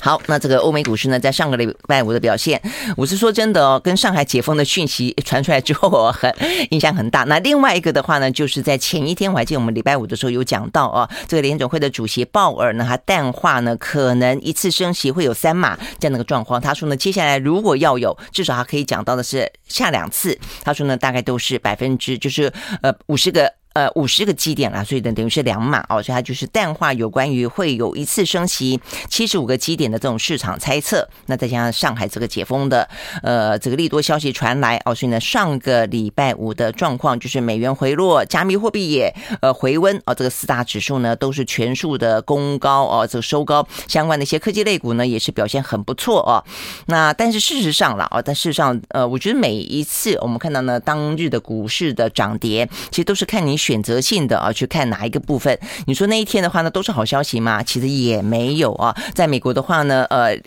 [0.01, 2.61] 好，那这个欧美股市呢，在上个礼拜五的表现，
[2.97, 6.33] 我是说真的哦，跟上海解封的讯息传出来之后，很
[6.71, 7.25] 影响很大。
[7.25, 16.61] 那另外一个的话呢，就是在前一天，我还记得我们礼拜五的时候有讲到哦，这个联总会的主席鲍尔呢，他淡化呢，可能一次升息会有三码这样的一个状况。
[16.61, 20.39] 他说呢，接下来如果要有，至少他可以讲到的是下两次。
[20.63, 23.53] 他说呢，大概都是百分之就是呃五十个。
[23.77, 31.07] 呃，五十个基点啦，所以等，等于是两码哦，所以它就是淡化有关于会有一次升息七十五个基点的这种市场猜测。
[31.27, 32.89] 那再加上上海这个解封的
[33.23, 46.43] 呃这个利多消息传来哦，所以呢，上个礼拜五的状况就是美元回落，加密货币也呃回温哦，这个四大指数呢都是全数的攻高哦，这个收高，相关的一些科技类股呢也是表现很不错哦。
[46.87, 53.55] 那但是事实上了哦，但事实上呃，我觉得每一次我们看到呢当日的股市的涨跌，其实都是看你。
[53.66, 55.59] 选择性的啊，去看哪一个部分？
[55.87, 57.62] 你说那一天的话呢，都是好消息吗？
[57.62, 58.94] 其实也没有啊。
[59.12, 60.38] 在美国的话呢，呃。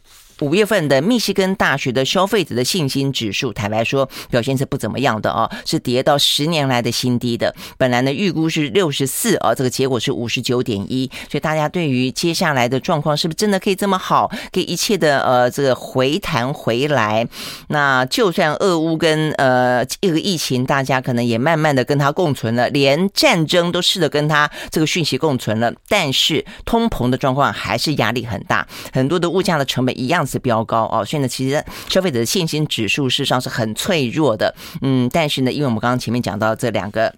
[0.41, 7.53] 五月份的密西根大学的消费者的信心指数，坦白说表现是不怎么样的哦，是跌到十年来的新低的。
[7.77, 17.27] 本来呢预估是六十四啊，这个结果是五十九点一，所以大家对于接下来的状况是不是真的可以这么好，给一切的呃这个回弹回来？
[17.67, 30.25] 那就算俄乌跟呃这个疫情，大家可能也慢慢的跟它共存了，连战争都试着跟它这个讯息共存了，但是通膨的状况还是压力很大，很多的物价的成本一样。
[30.29, 37.13] 是飙高哦，所以呢，其实消费者的信心指数事实上是很脆弱的，嗯，但是呢，因为我们刚刚前面讲到这两个。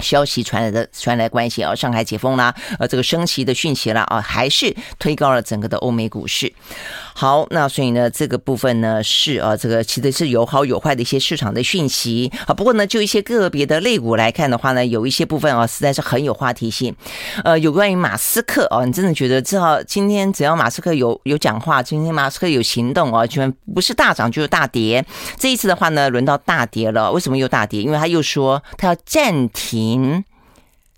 [0.00, 6.52] 消息传来的传来关系啊，上海解封啦，呃，这个升息的讯息啦，啊，还是推高了整个的欧美股市。
[7.14, 12.52] 好，那所以呢，这个部分呢是啊，这个其实是有好有坏的一些市场的讯息啊。
[12.52, 16.94] 不过呢，就一些个别的类股来看的话呢，有一些部分啊，实在是很有话题性。
[17.42, 25.04] 呃，有关于马斯克啊，你真的觉得至少今天只要马斯克有有讲话，今天马斯克有行动啊，居然不是大涨就是大跌。
[25.38, 27.10] 这一次的话呢，轮到大跌了。
[27.12, 27.80] 为什么又大跌？
[27.80, 29.85] 因为他又说他要暂停。
[29.86, 30.24] 您，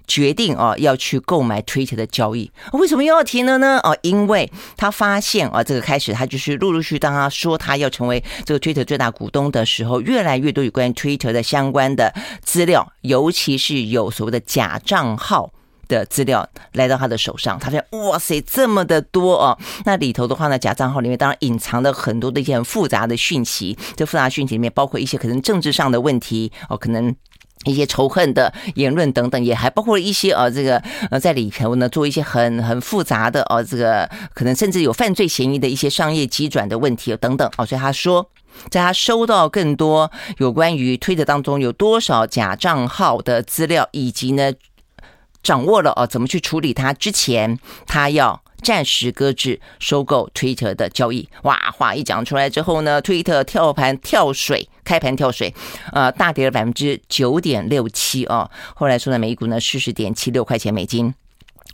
[0.07, 3.79] 决定哦，要去购买 Twitter 的交易，为什么又要停了呢？
[3.85, 15.53] 哦，因为他发现啊，这个开始他就是陆陆续续，当他说他要成为这个 Twitter 最大股东的时候，越来越多有关 Twitter 的相关的资料，尤其是有所谓的假账号
[15.89, 27.15] 的资料来到他的手上，他发现哇塞，这么的多哦，那里头的话呢，假账号里面当然隐藏了很多的一些很复杂的讯息，这复杂讯息里面包括一些可能政治上的问题哦，可能。
[27.65, 37.67] 一些仇恨的言论等等，也还包括一些呃，这个呃，在里头呢做一些很很复杂的哦，这个可能甚至有犯罪嫌疑的一些商业机转的问题等等哦。
[37.67, 38.31] 所以他说，
[38.71, 44.53] 在他收到更多有关于推特当中有多少假账号的资料，以及呢
[45.43, 51.29] 掌握了哦怎么去处理它之前，他要暂时搁置收购 Twitter 的交易。
[51.43, 55.55] 哇，话一讲出来之后呢，Twitter 跳盘跳水，开盘跳水，
[55.93, 58.51] 呃，大跌了百分之九点六七哦。
[58.75, 61.15] 后来说呢，每股呢四十点七六块钱美金。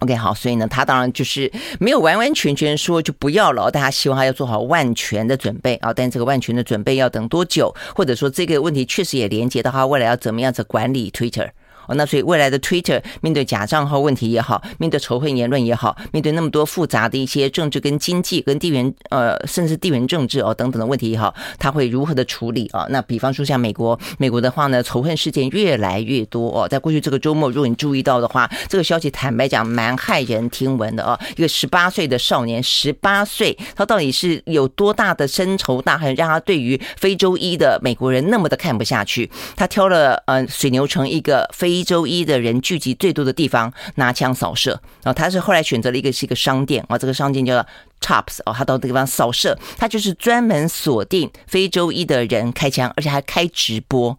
[0.01, 5.95] OK，好，所以呢，他当然就是没有完完全全说就不要了，大家希望他要做好万全的准备啊。
[5.95, 11.51] 但这个万全的准备要等多久，或者说这个问题确实也连接到他未来要怎么样子管理 Twitter。
[11.87, 22.87] 哦，那所以未来的 Twitter 面对假账号问题也好，面对仇恨言论也好，面对那么多复杂的一些政治跟经济跟地缘呃，甚至地缘政治哦等等的问题也好，他会如何的处理啊？
[22.91, 26.69] 那比方说像美国，美国的话呢，仇恨事件越来越多哦。
[26.69, 31.19] 在过去这个周末，如果你注意到的话，这个消息坦白讲蛮骇人听闻的哦。
[31.37, 39.31] 一个十八岁的少年，十八岁，他到底是有多大的深仇大恨，让他对于非洲裔的美国人那么的看不下去？
[39.57, 41.74] 他挑了呃水牛城一个非。
[41.75, 44.81] 非洲裔的人聚集最多的地方，拿枪扫射。
[45.03, 47.67] 然后他是后来选择了一个是一个商店啊，这个商店叫做
[48.01, 54.17] Tops 哦，他到这个地方扫射，他就是专门锁定非洲裔的人开枪，而且还开直播。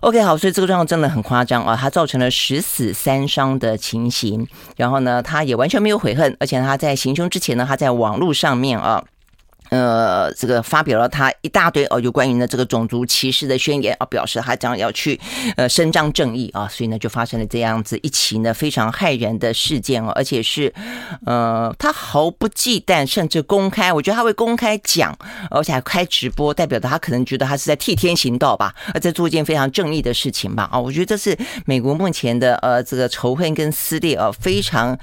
[0.00, 4.46] OK，好，所以这个状况真的很夸张啊，他造成了十死三伤的情形。
[4.76, 9.02] 然后呢，他也完全没有悔恨，而且他在行凶之前呢，他在网络上面啊。
[9.72, 15.18] 呃，这个发表了他一大堆哦，有关于呢这个种族歧视的宣言啊，表示他将要去
[15.56, 20.70] 呃伸张正义啊，所以呢就发生了这样子一起呢非常骇人的事件哦，而且是
[21.24, 25.16] 呃他毫不忌惮，甚至公开，我觉得他会公开讲，
[25.50, 34.98] 而且还开直播，代表的他可能觉得他是在替天行道吧，而在做一件非常正义的事情吧啊，我觉得这是美国目前的呃这个仇恨跟撕裂啊非常。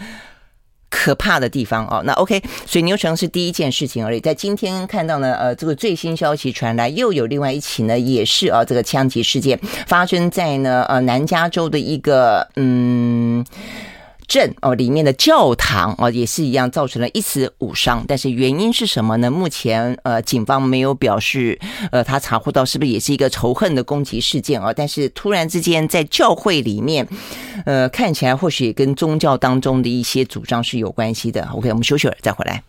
[0.89, 4.19] 可怕的地方哦，那 OK，水牛城是第一件事情而已。
[4.19, 13.45] 在今天看到呢，呃，这个最新消息传来，又有另外一起呢，也是啊，这个枪击事件发生在呢，呃，南加州的一个嗯。
[14.29, 18.05] 镇哦，里面的教堂哦，也是一样，造成了一死五伤。
[18.07, 19.29] 但是原因是什么呢？
[19.29, 21.59] 目前呃，警方没有表示，
[21.91, 24.71] 呃，他查获到是不是也是一个仇恨的攻击事件啊？
[24.71, 27.05] 但是突然之间在教会里面，
[27.65, 31.43] 呃，看起来或许跟宗教当中的一些主张是有关系的。
[31.53, 32.63] OK，我们休息会儿再回来。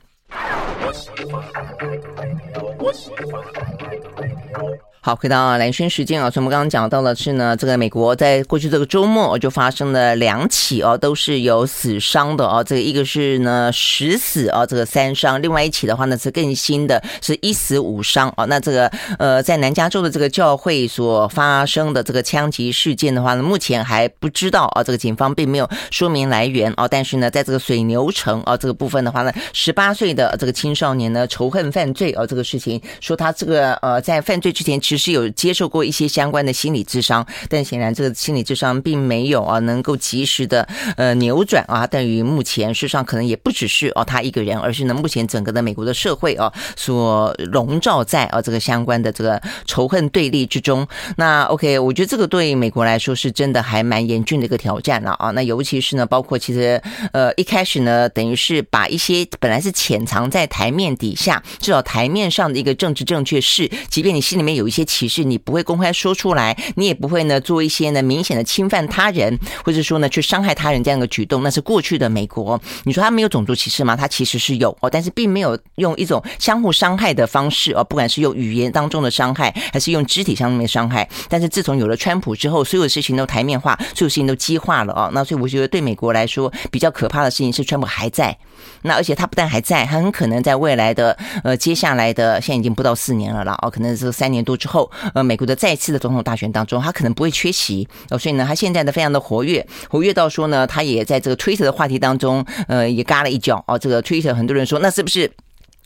[5.02, 12.62] 好，回到蓝轩时间啊，所以我们刚刚讲到的是呢，这个美国在过去这个周末就发生了两起哦，都是有死伤的哦。
[12.62, 18.44] 这个一个是呢十死哦，这个三伤；另外一起的话呢是更新的，是一死五伤哦。
[18.44, 26.86] 那这个呃，在南加州的这个教会所发生的这个枪击事件的话呢，目前还不知道啊，这个警方并没有说明来源哦。
[26.86, 34.78] 但是呢，在这个水牛城啊这个部分的话呢，十八岁的这个青少年呢仇恨犯罪哦，这个事情说他这个呃在犯罪之前。
[34.90, 41.86] 只是有接受过一些相关的心理智商，但显然这个心理智商并没有啊能够及时的呃扭转啊。
[41.86, 50.84] 等于目前事实上可能也不只是哦他一个人，而是呢目前整个的美国的社会啊所笼罩在啊这个相关的这个仇恨对立之中。
[51.16, 55.30] 那 OK，我觉得这个对美国来说是真的还蛮严峻的一个挑战了啊。
[55.30, 56.82] 那尤其是呢，包括其实
[57.12, 64.79] 呃一开始呢，等于是把一些本来是潜藏在台面底下，至少台面上的一个政治正确是，即便你心里面有一些。
[64.84, 72.60] 歧视你不会公开说出来，你也不会呢做一些呢明显的侵犯他人，或者说呢去伤害他人这样的举动，那是过去的美国。
[72.84, 73.96] 你说他没有种族歧视吗？
[73.96, 81.08] 他其实是有哦，但是并没有用一种相互伤害的方式哦，不管是用语言当中的伤害，还是用肢体上面的伤害。
[81.28, 85.10] 但是自从有了川普之后，所有的事情都台面化，所有事情都激化了哦。
[85.12, 88.36] 那所以我觉得对美国来说比较可怕的事情是川普还在，
[88.82, 94.90] 那而且他不但还在，他很可能在未来的呃接下来的现在已经不到四年了啦哦，可能是三年多之后。
[95.14, 103.78] 呃，美国的再次的总统大选当中，他可能不会缺席哦，所以呢，他现在呢非常的活跃，活跃到说呢，他也在这个 Twitter 的话题当中，呃，也嘎了一脚哦。
[103.78, 105.30] 这个 Twitter 很多人说，那是不是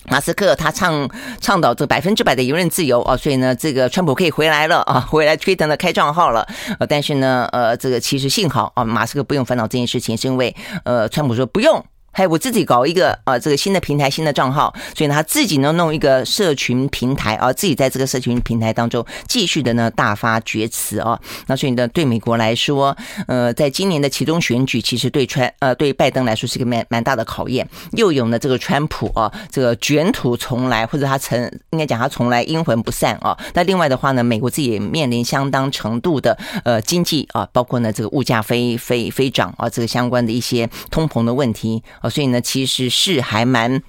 [0.07, 1.09] 马斯克他倡
[1.41, 3.17] 倡导这百分之百的言论自由哦？
[3.17, 6.47] 所以呢，这个川普可以回来了啊，回来 Twitter 的开账号了。
[6.79, 10.55] 呃，但是呢，呃，这个其实幸好啊，马斯克不用烦恼这件事情，是因为
[10.85, 11.85] 呃，川普说不用。
[12.15, 21.21] 还我自己搞一个啊，这个新的平台、新的账号，所以呢，他自己呢弄一个社群平台啊，自己在这个社群平台当中继续的呢大发厥词啊。
[21.49, 22.97] 那所以呢，对美国来说，
[23.27, 27.69] 呃，在今年的其中选举，其实对川呃对拜登来说是个蛮蛮大的考验。
[27.93, 33.37] 又有呢这个川普啊，这个卷土重来，或者他曾应该讲他从来阴魂不散啊。
[33.55, 41.83] 那另外的话呢，美国自己也面临相当程度的呃经济啊，包括呢这个物价飞飞飞涨啊，这个相关的一些通膨的问题。
[42.11, 43.83] 所以呢，其实是还蛮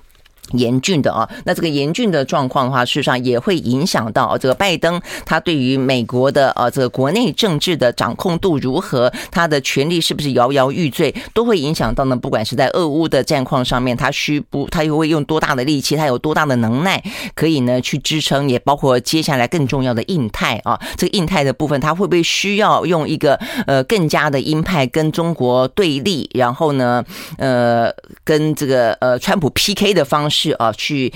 [0.51, 12.15] 严峻的啊，那这个严峻的状况的话，事实上也会影响到这个拜登他对于美国的呃这个国内政治的掌控度如何，他的权力是不是摇摇欲坠，都会影响到呢。
[12.15, 23.35] 不管是在俄乌的战况上面，他需不他又会用多大的力气，他有多大的能耐可以呢去支撑，也包括接下来更重要的印太啊，这个印太的部分，他会不会需要用一个
[23.65, 27.03] 呃更加的鹰派跟中国对立，然后呢
[27.37, 27.91] 呃
[28.23, 30.34] 跟这个呃川普 PK 的方式。
[30.35, 31.13] 是啊，去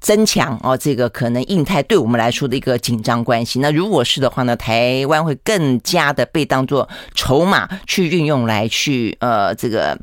[0.00, 3.58] 增强哦，这个可能印太对我们来说的一个紧张关系。
[3.60, 9.98] 那如果是的话呢，台湾会更加的被当做筹码去运用来去呃这个。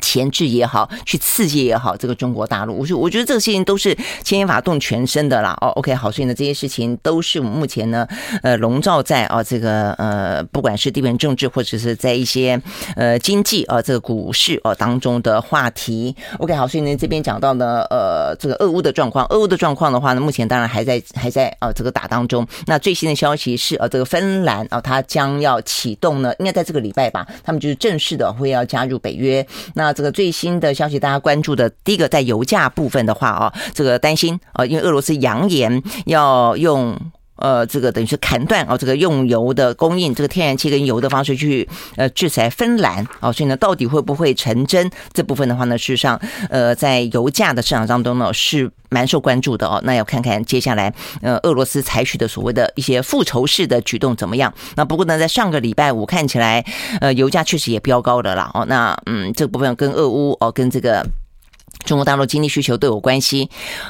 [0.00, 5.56] 钳制也好，去刺激也好，这个中国大陆，我说，我觉得这个事情都是牵一发动全身的啦。
[5.60, 8.06] 哦，OK，好，所以呢，这些事情都是目前呢，
[8.42, 12.60] 呃，笼罩在啊这个呃，不管是地缘政治或者是在一些
[12.96, 16.14] 呃经济啊这个股市啊当中的话题。
[16.38, 22.46] OK，好，所以呢，这边讲到呢，呃，这个俄乌的状况，俄乌的状况的话呢，目前当然还在还在啊这个打当中。
[22.66, 29.46] 那最新的消息是，呃，这个芬兰啊，它将要启动呢，应该在这个礼拜吧，他们就是正式的会要加入北约。
[29.74, 36.96] 那这个最新的消息，大家关注的第一个在油价部分的话啊，这个担心啊，因为俄罗斯扬言要用
[37.40, 44.90] 呃这个等于是砍断啊这个用油的供应，这个天然气跟油的方式去呃制裁芬兰啊，所以呢，到底会不会成真？
[45.12, 48.70] 这部分的话呢，事实上呃在油价的市场当中呢是。
[48.92, 54.52] 蛮受关注的哦，那要看看接下来，呃，俄罗斯采取的所谓的一些复仇式的举动怎么样？
[54.74, 56.66] 那不过呢，在上个礼拜五看起来，
[57.00, 58.64] 呃，油价确实也飙高的了哦。
[58.66, 61.06] 那嗯，这部分跟俄乌哦，跟这个
[61.84, 63.48] 中国大陆经济需求都有关系。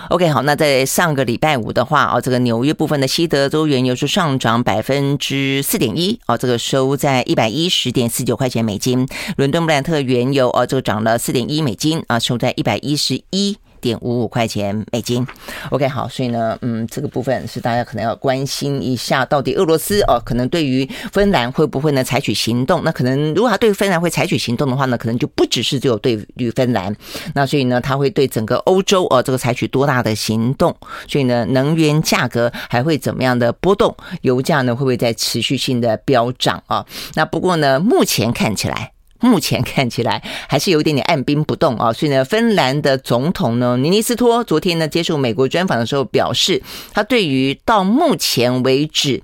[0.09, 9.07] OK，好，那在上个礼拜五的话哦，这个纽约部分的西德州原油是上涨百分之四点一哦，这个收在一百一十点四九块钱美金。
[9.37, 13.57] 伦敦布兰特原油哦，这个涨了四点一美金啊，收在一百一十一。
[13.81, 15.26] 点五五块钱美金
[15.70, 22.83] ，OK，好，所以呢，嗯，这个部分是大家可能要关心一下，到底俄罗斯哦，可能对于芬兰会不会呢采取行动？
[22.85, 26.95] 那可能如果他对芬兰会采取行动的话呢，可能就不只是只有对于芬兰，
[27.35, 30.76] 那所以呢，他会对整个欧洲哦，这个采取多大的行动？
[31.09, 33.97] 所以呢，能源价格还会怎么样的波动？
[34.22, 36.85] 油价呢会不会在持续性的飙涨啊？
[37.14, 38.93] 那不过呢，目前看起来。
[39.21, 46.62] 目前看起来还是有一点点按兵不动啊，所以呢，芬兰的总统呢，尼尼斯托昨天呢接受美国专访的时候表示，
[46.93, 49.23] 他对于到目前为止，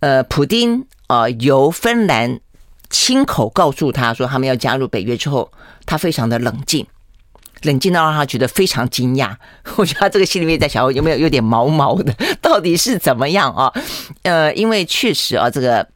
[0.00, 2.40] 呃，普丁啊由芬兰
[2.90, 5.50] 亲口告诉他说他们要加入北约之后，
[5.86, 6.86] 他非常的冷静，
[7.62, 9.34] 冷静到让他觉得非常惊讶。
[9.76, 13.72] 我觉得他这个心里面在想，有没有有点毛毛的， 到底是怎么样啊？
[14.22, 15.88] 呃，因为确实啊，这个。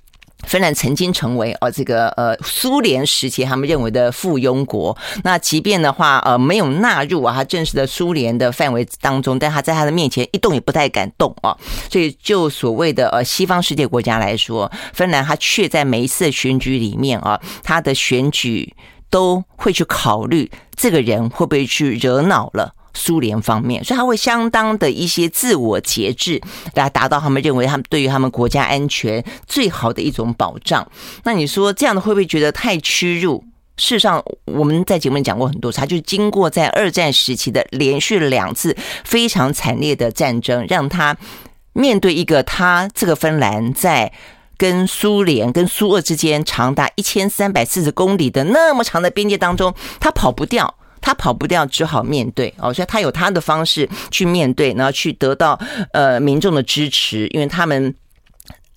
[0.49, 11.55] 芬兰曾经成为呃这个呃苏联时期他们认为的附庸国，那即便的话呃没有纳入啊他正式的苏联的范围当中，但他在他的面前一动也不太敢动啊，
[11.91, 18.75] 所以就所谓的呃西方世界国家来说，芬兰他却在每一次选举里面啊，他的选举
[19.11, 22.73] 都会去考虑这个人会不会去惹恼了。
[22.99, 26.41] 苏联方面，所以他会相当的一些自我节制，
[26.75, 30.87] 来达到他们认为他们对于他们国家安全最好的一种保障。
[31.23, 33.45] 那你说这样的会不会觉得太屈辱？
[33.77, 41.17] 事实上，我们在节目里讲过很多次，他就经过在二战时期的连续两次非常惨烈的战争，让他
[41.75, 44.13] 面对一个他这个芬兰在
[44.57, 50.75] 跟苏联、跟苏俄之间长达一千三百四十公里的那么长的边界当中，他跑不掉。
[51.01, 55.59] 他跑不掉，只好面对哦，所以他有他的方式去面对，然后去得到
[55.93, 57.95] 呃民众的支持，因为他们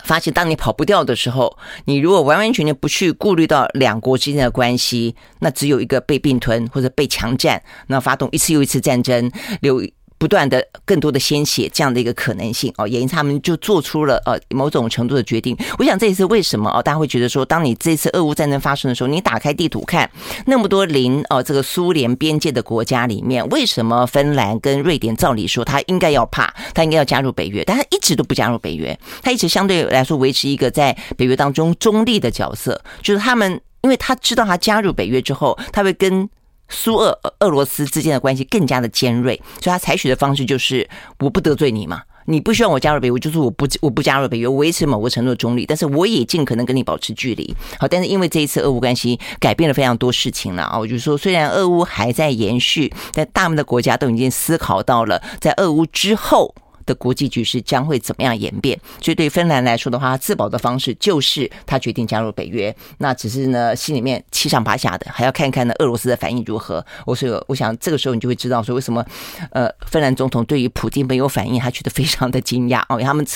[0.04, 9.82] 发现，当你跑不掉的时候，你如果完完全全不去顾虑到两国之间的关系，那只有一个被并吞或者被强占，那发动一次又一次战争，留。
[10.22, 15.56] 不断的更多的鲜血这样的一个可能性哦，也因此他们就做出了呃某种程度的决定。
[15.80, 20.08] 我想这一次为什么哦，大家会觉得说，当你这次俄乌战争发生的时候，你打开地图看
[20.46, 36.30] 那么多邻哦这个苏联边界的国家里面，为什么芬兰跟瑞典照理说他应该要怕，他应该要加入北约，但他一直都不加入北约，他一直相对来说维持一个在北约当中中立的角色，就是他们因为他知道他加入北约之后，他会跟。
[36.72, 40.88] 苏俄俄罗斯之间的关系更加的尖锐，所以他采取的方式就是
[41.20, 47.54] 我不得罪你嘛，你不需要我加入北约，就是我不我不加入北约，维持某个程度中立，但是我也尽可能跟你保持距离。
[47.78, 56.54] 好，但是因为这一次俄乌关系改变了非常多事情了啊，我就说虽然俄乌还在延续，但大部分的国家都已经思考到了在俄乌之后。
[56.94, 58.78] 国际局势将会怎么样演变。
[59.00, 62.74] 所以对芬兰来说的话，自保的方式就是他决定加入北约。
[62.98, 66.84] 那只是呢，心里面七上八下的，还要看看呢俄罗斯的反应如何。
[67.06, 69.04] 我说，我想这个时候你就会知道说为什么
[69.50, 73.00] 呃芬兰总统对于普京没有反应，他觉得非常的惊讶 哦。
[73.00, 73.26] 他们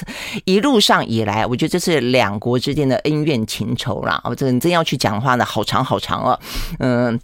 [0.45, 4.21] 一路上以来，我觉得这是两国之间的恩怨情仇啦。
[4.25, 6.39] 哦，这你真要去讲的话呢，好长好长哦。
[6.79, 7.19] 嗯，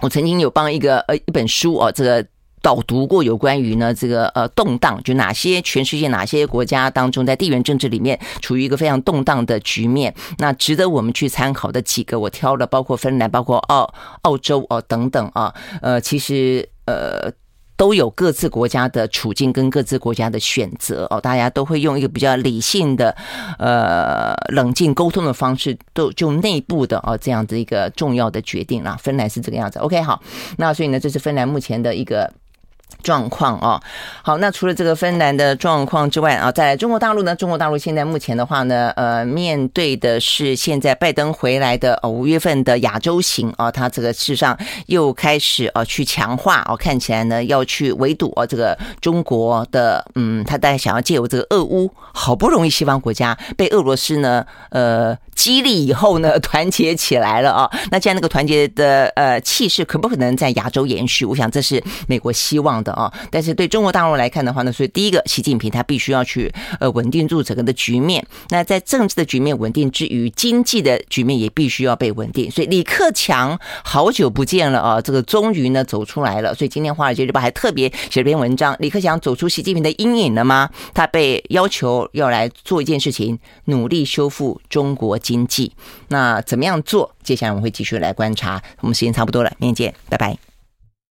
[0.00, 2.26] 我曾经有帮一个呃一本书哦，这个。
[2.60, 13.92] 导读过有关于呢这个呃动荡，就哪些全世界哪些国家当中，在地缘政治里面处于一个非常动荡的局面，那值得我们去参考的几个，我挑了，包括芬兰，包括澳
[14.22, 17.30] 澳洲哦等等啊，呃，其实呃
[17.76, 23.16] 都有各自国家的处境跟各自国家的选择哦，大家都会用一个比较理性的
[23.58, 28.98] 呃冷静沟通的方式，都就内部的哦这样子一个重要的决定啦。
[29.00, 30.20] 芬兰是这个样子，OK 好，
[30.56, 32.28] 那所以呢，这是芬兰目前的一个。
[33.02, 33.80] 状况啊，
[34.22, 55.16] 好，那除了这个芬兰的状况之外啊，在中国大陆呢，中国大陆现在目前的话呢，呃，面对的是现在拜登回来的五月份的亚洲行啊，他这个事实上又开始啊去强化哦，看起来呢要去围堵啊这个中国的，嗯，他大概想要借由这个俄乌，好不容易西方国家被俄罗斯呢，呃。
[55.38, 57.70] 激励以后呢， 团结起来了啊！
[57.92, 61.24] 那这样那个团结的呃气势，可不可能在亚洲延续？
[61.24, 63.12] 我想这是美国希望的啊。
[63.30, 68.24] 但是对中国大陆来看的话呢，所以第一个，习近平他必须要去呃稳定住整个的局面。
[68.50, 72.50] 那在政治的局面稳定之余，经济的局面也必须要被稳定。
[72.50, 76.54] 所以李克强好久不见了啊，这个终于呢走出来了。
[76.54, 80.70] 所以今天《华尔街日报》还特别写了篇文章：李克强走出习近平的阴影了吗？
[80.94, 85.72] 他被要求要来做一件事情，努力修复中国经济，
[86.08, 87.14] 那怎么样做？
[87.22, 88.62] 接下来我们会继续来观察。
[88.80, 90.47] 我们时间差不多了，明天见，拜拜。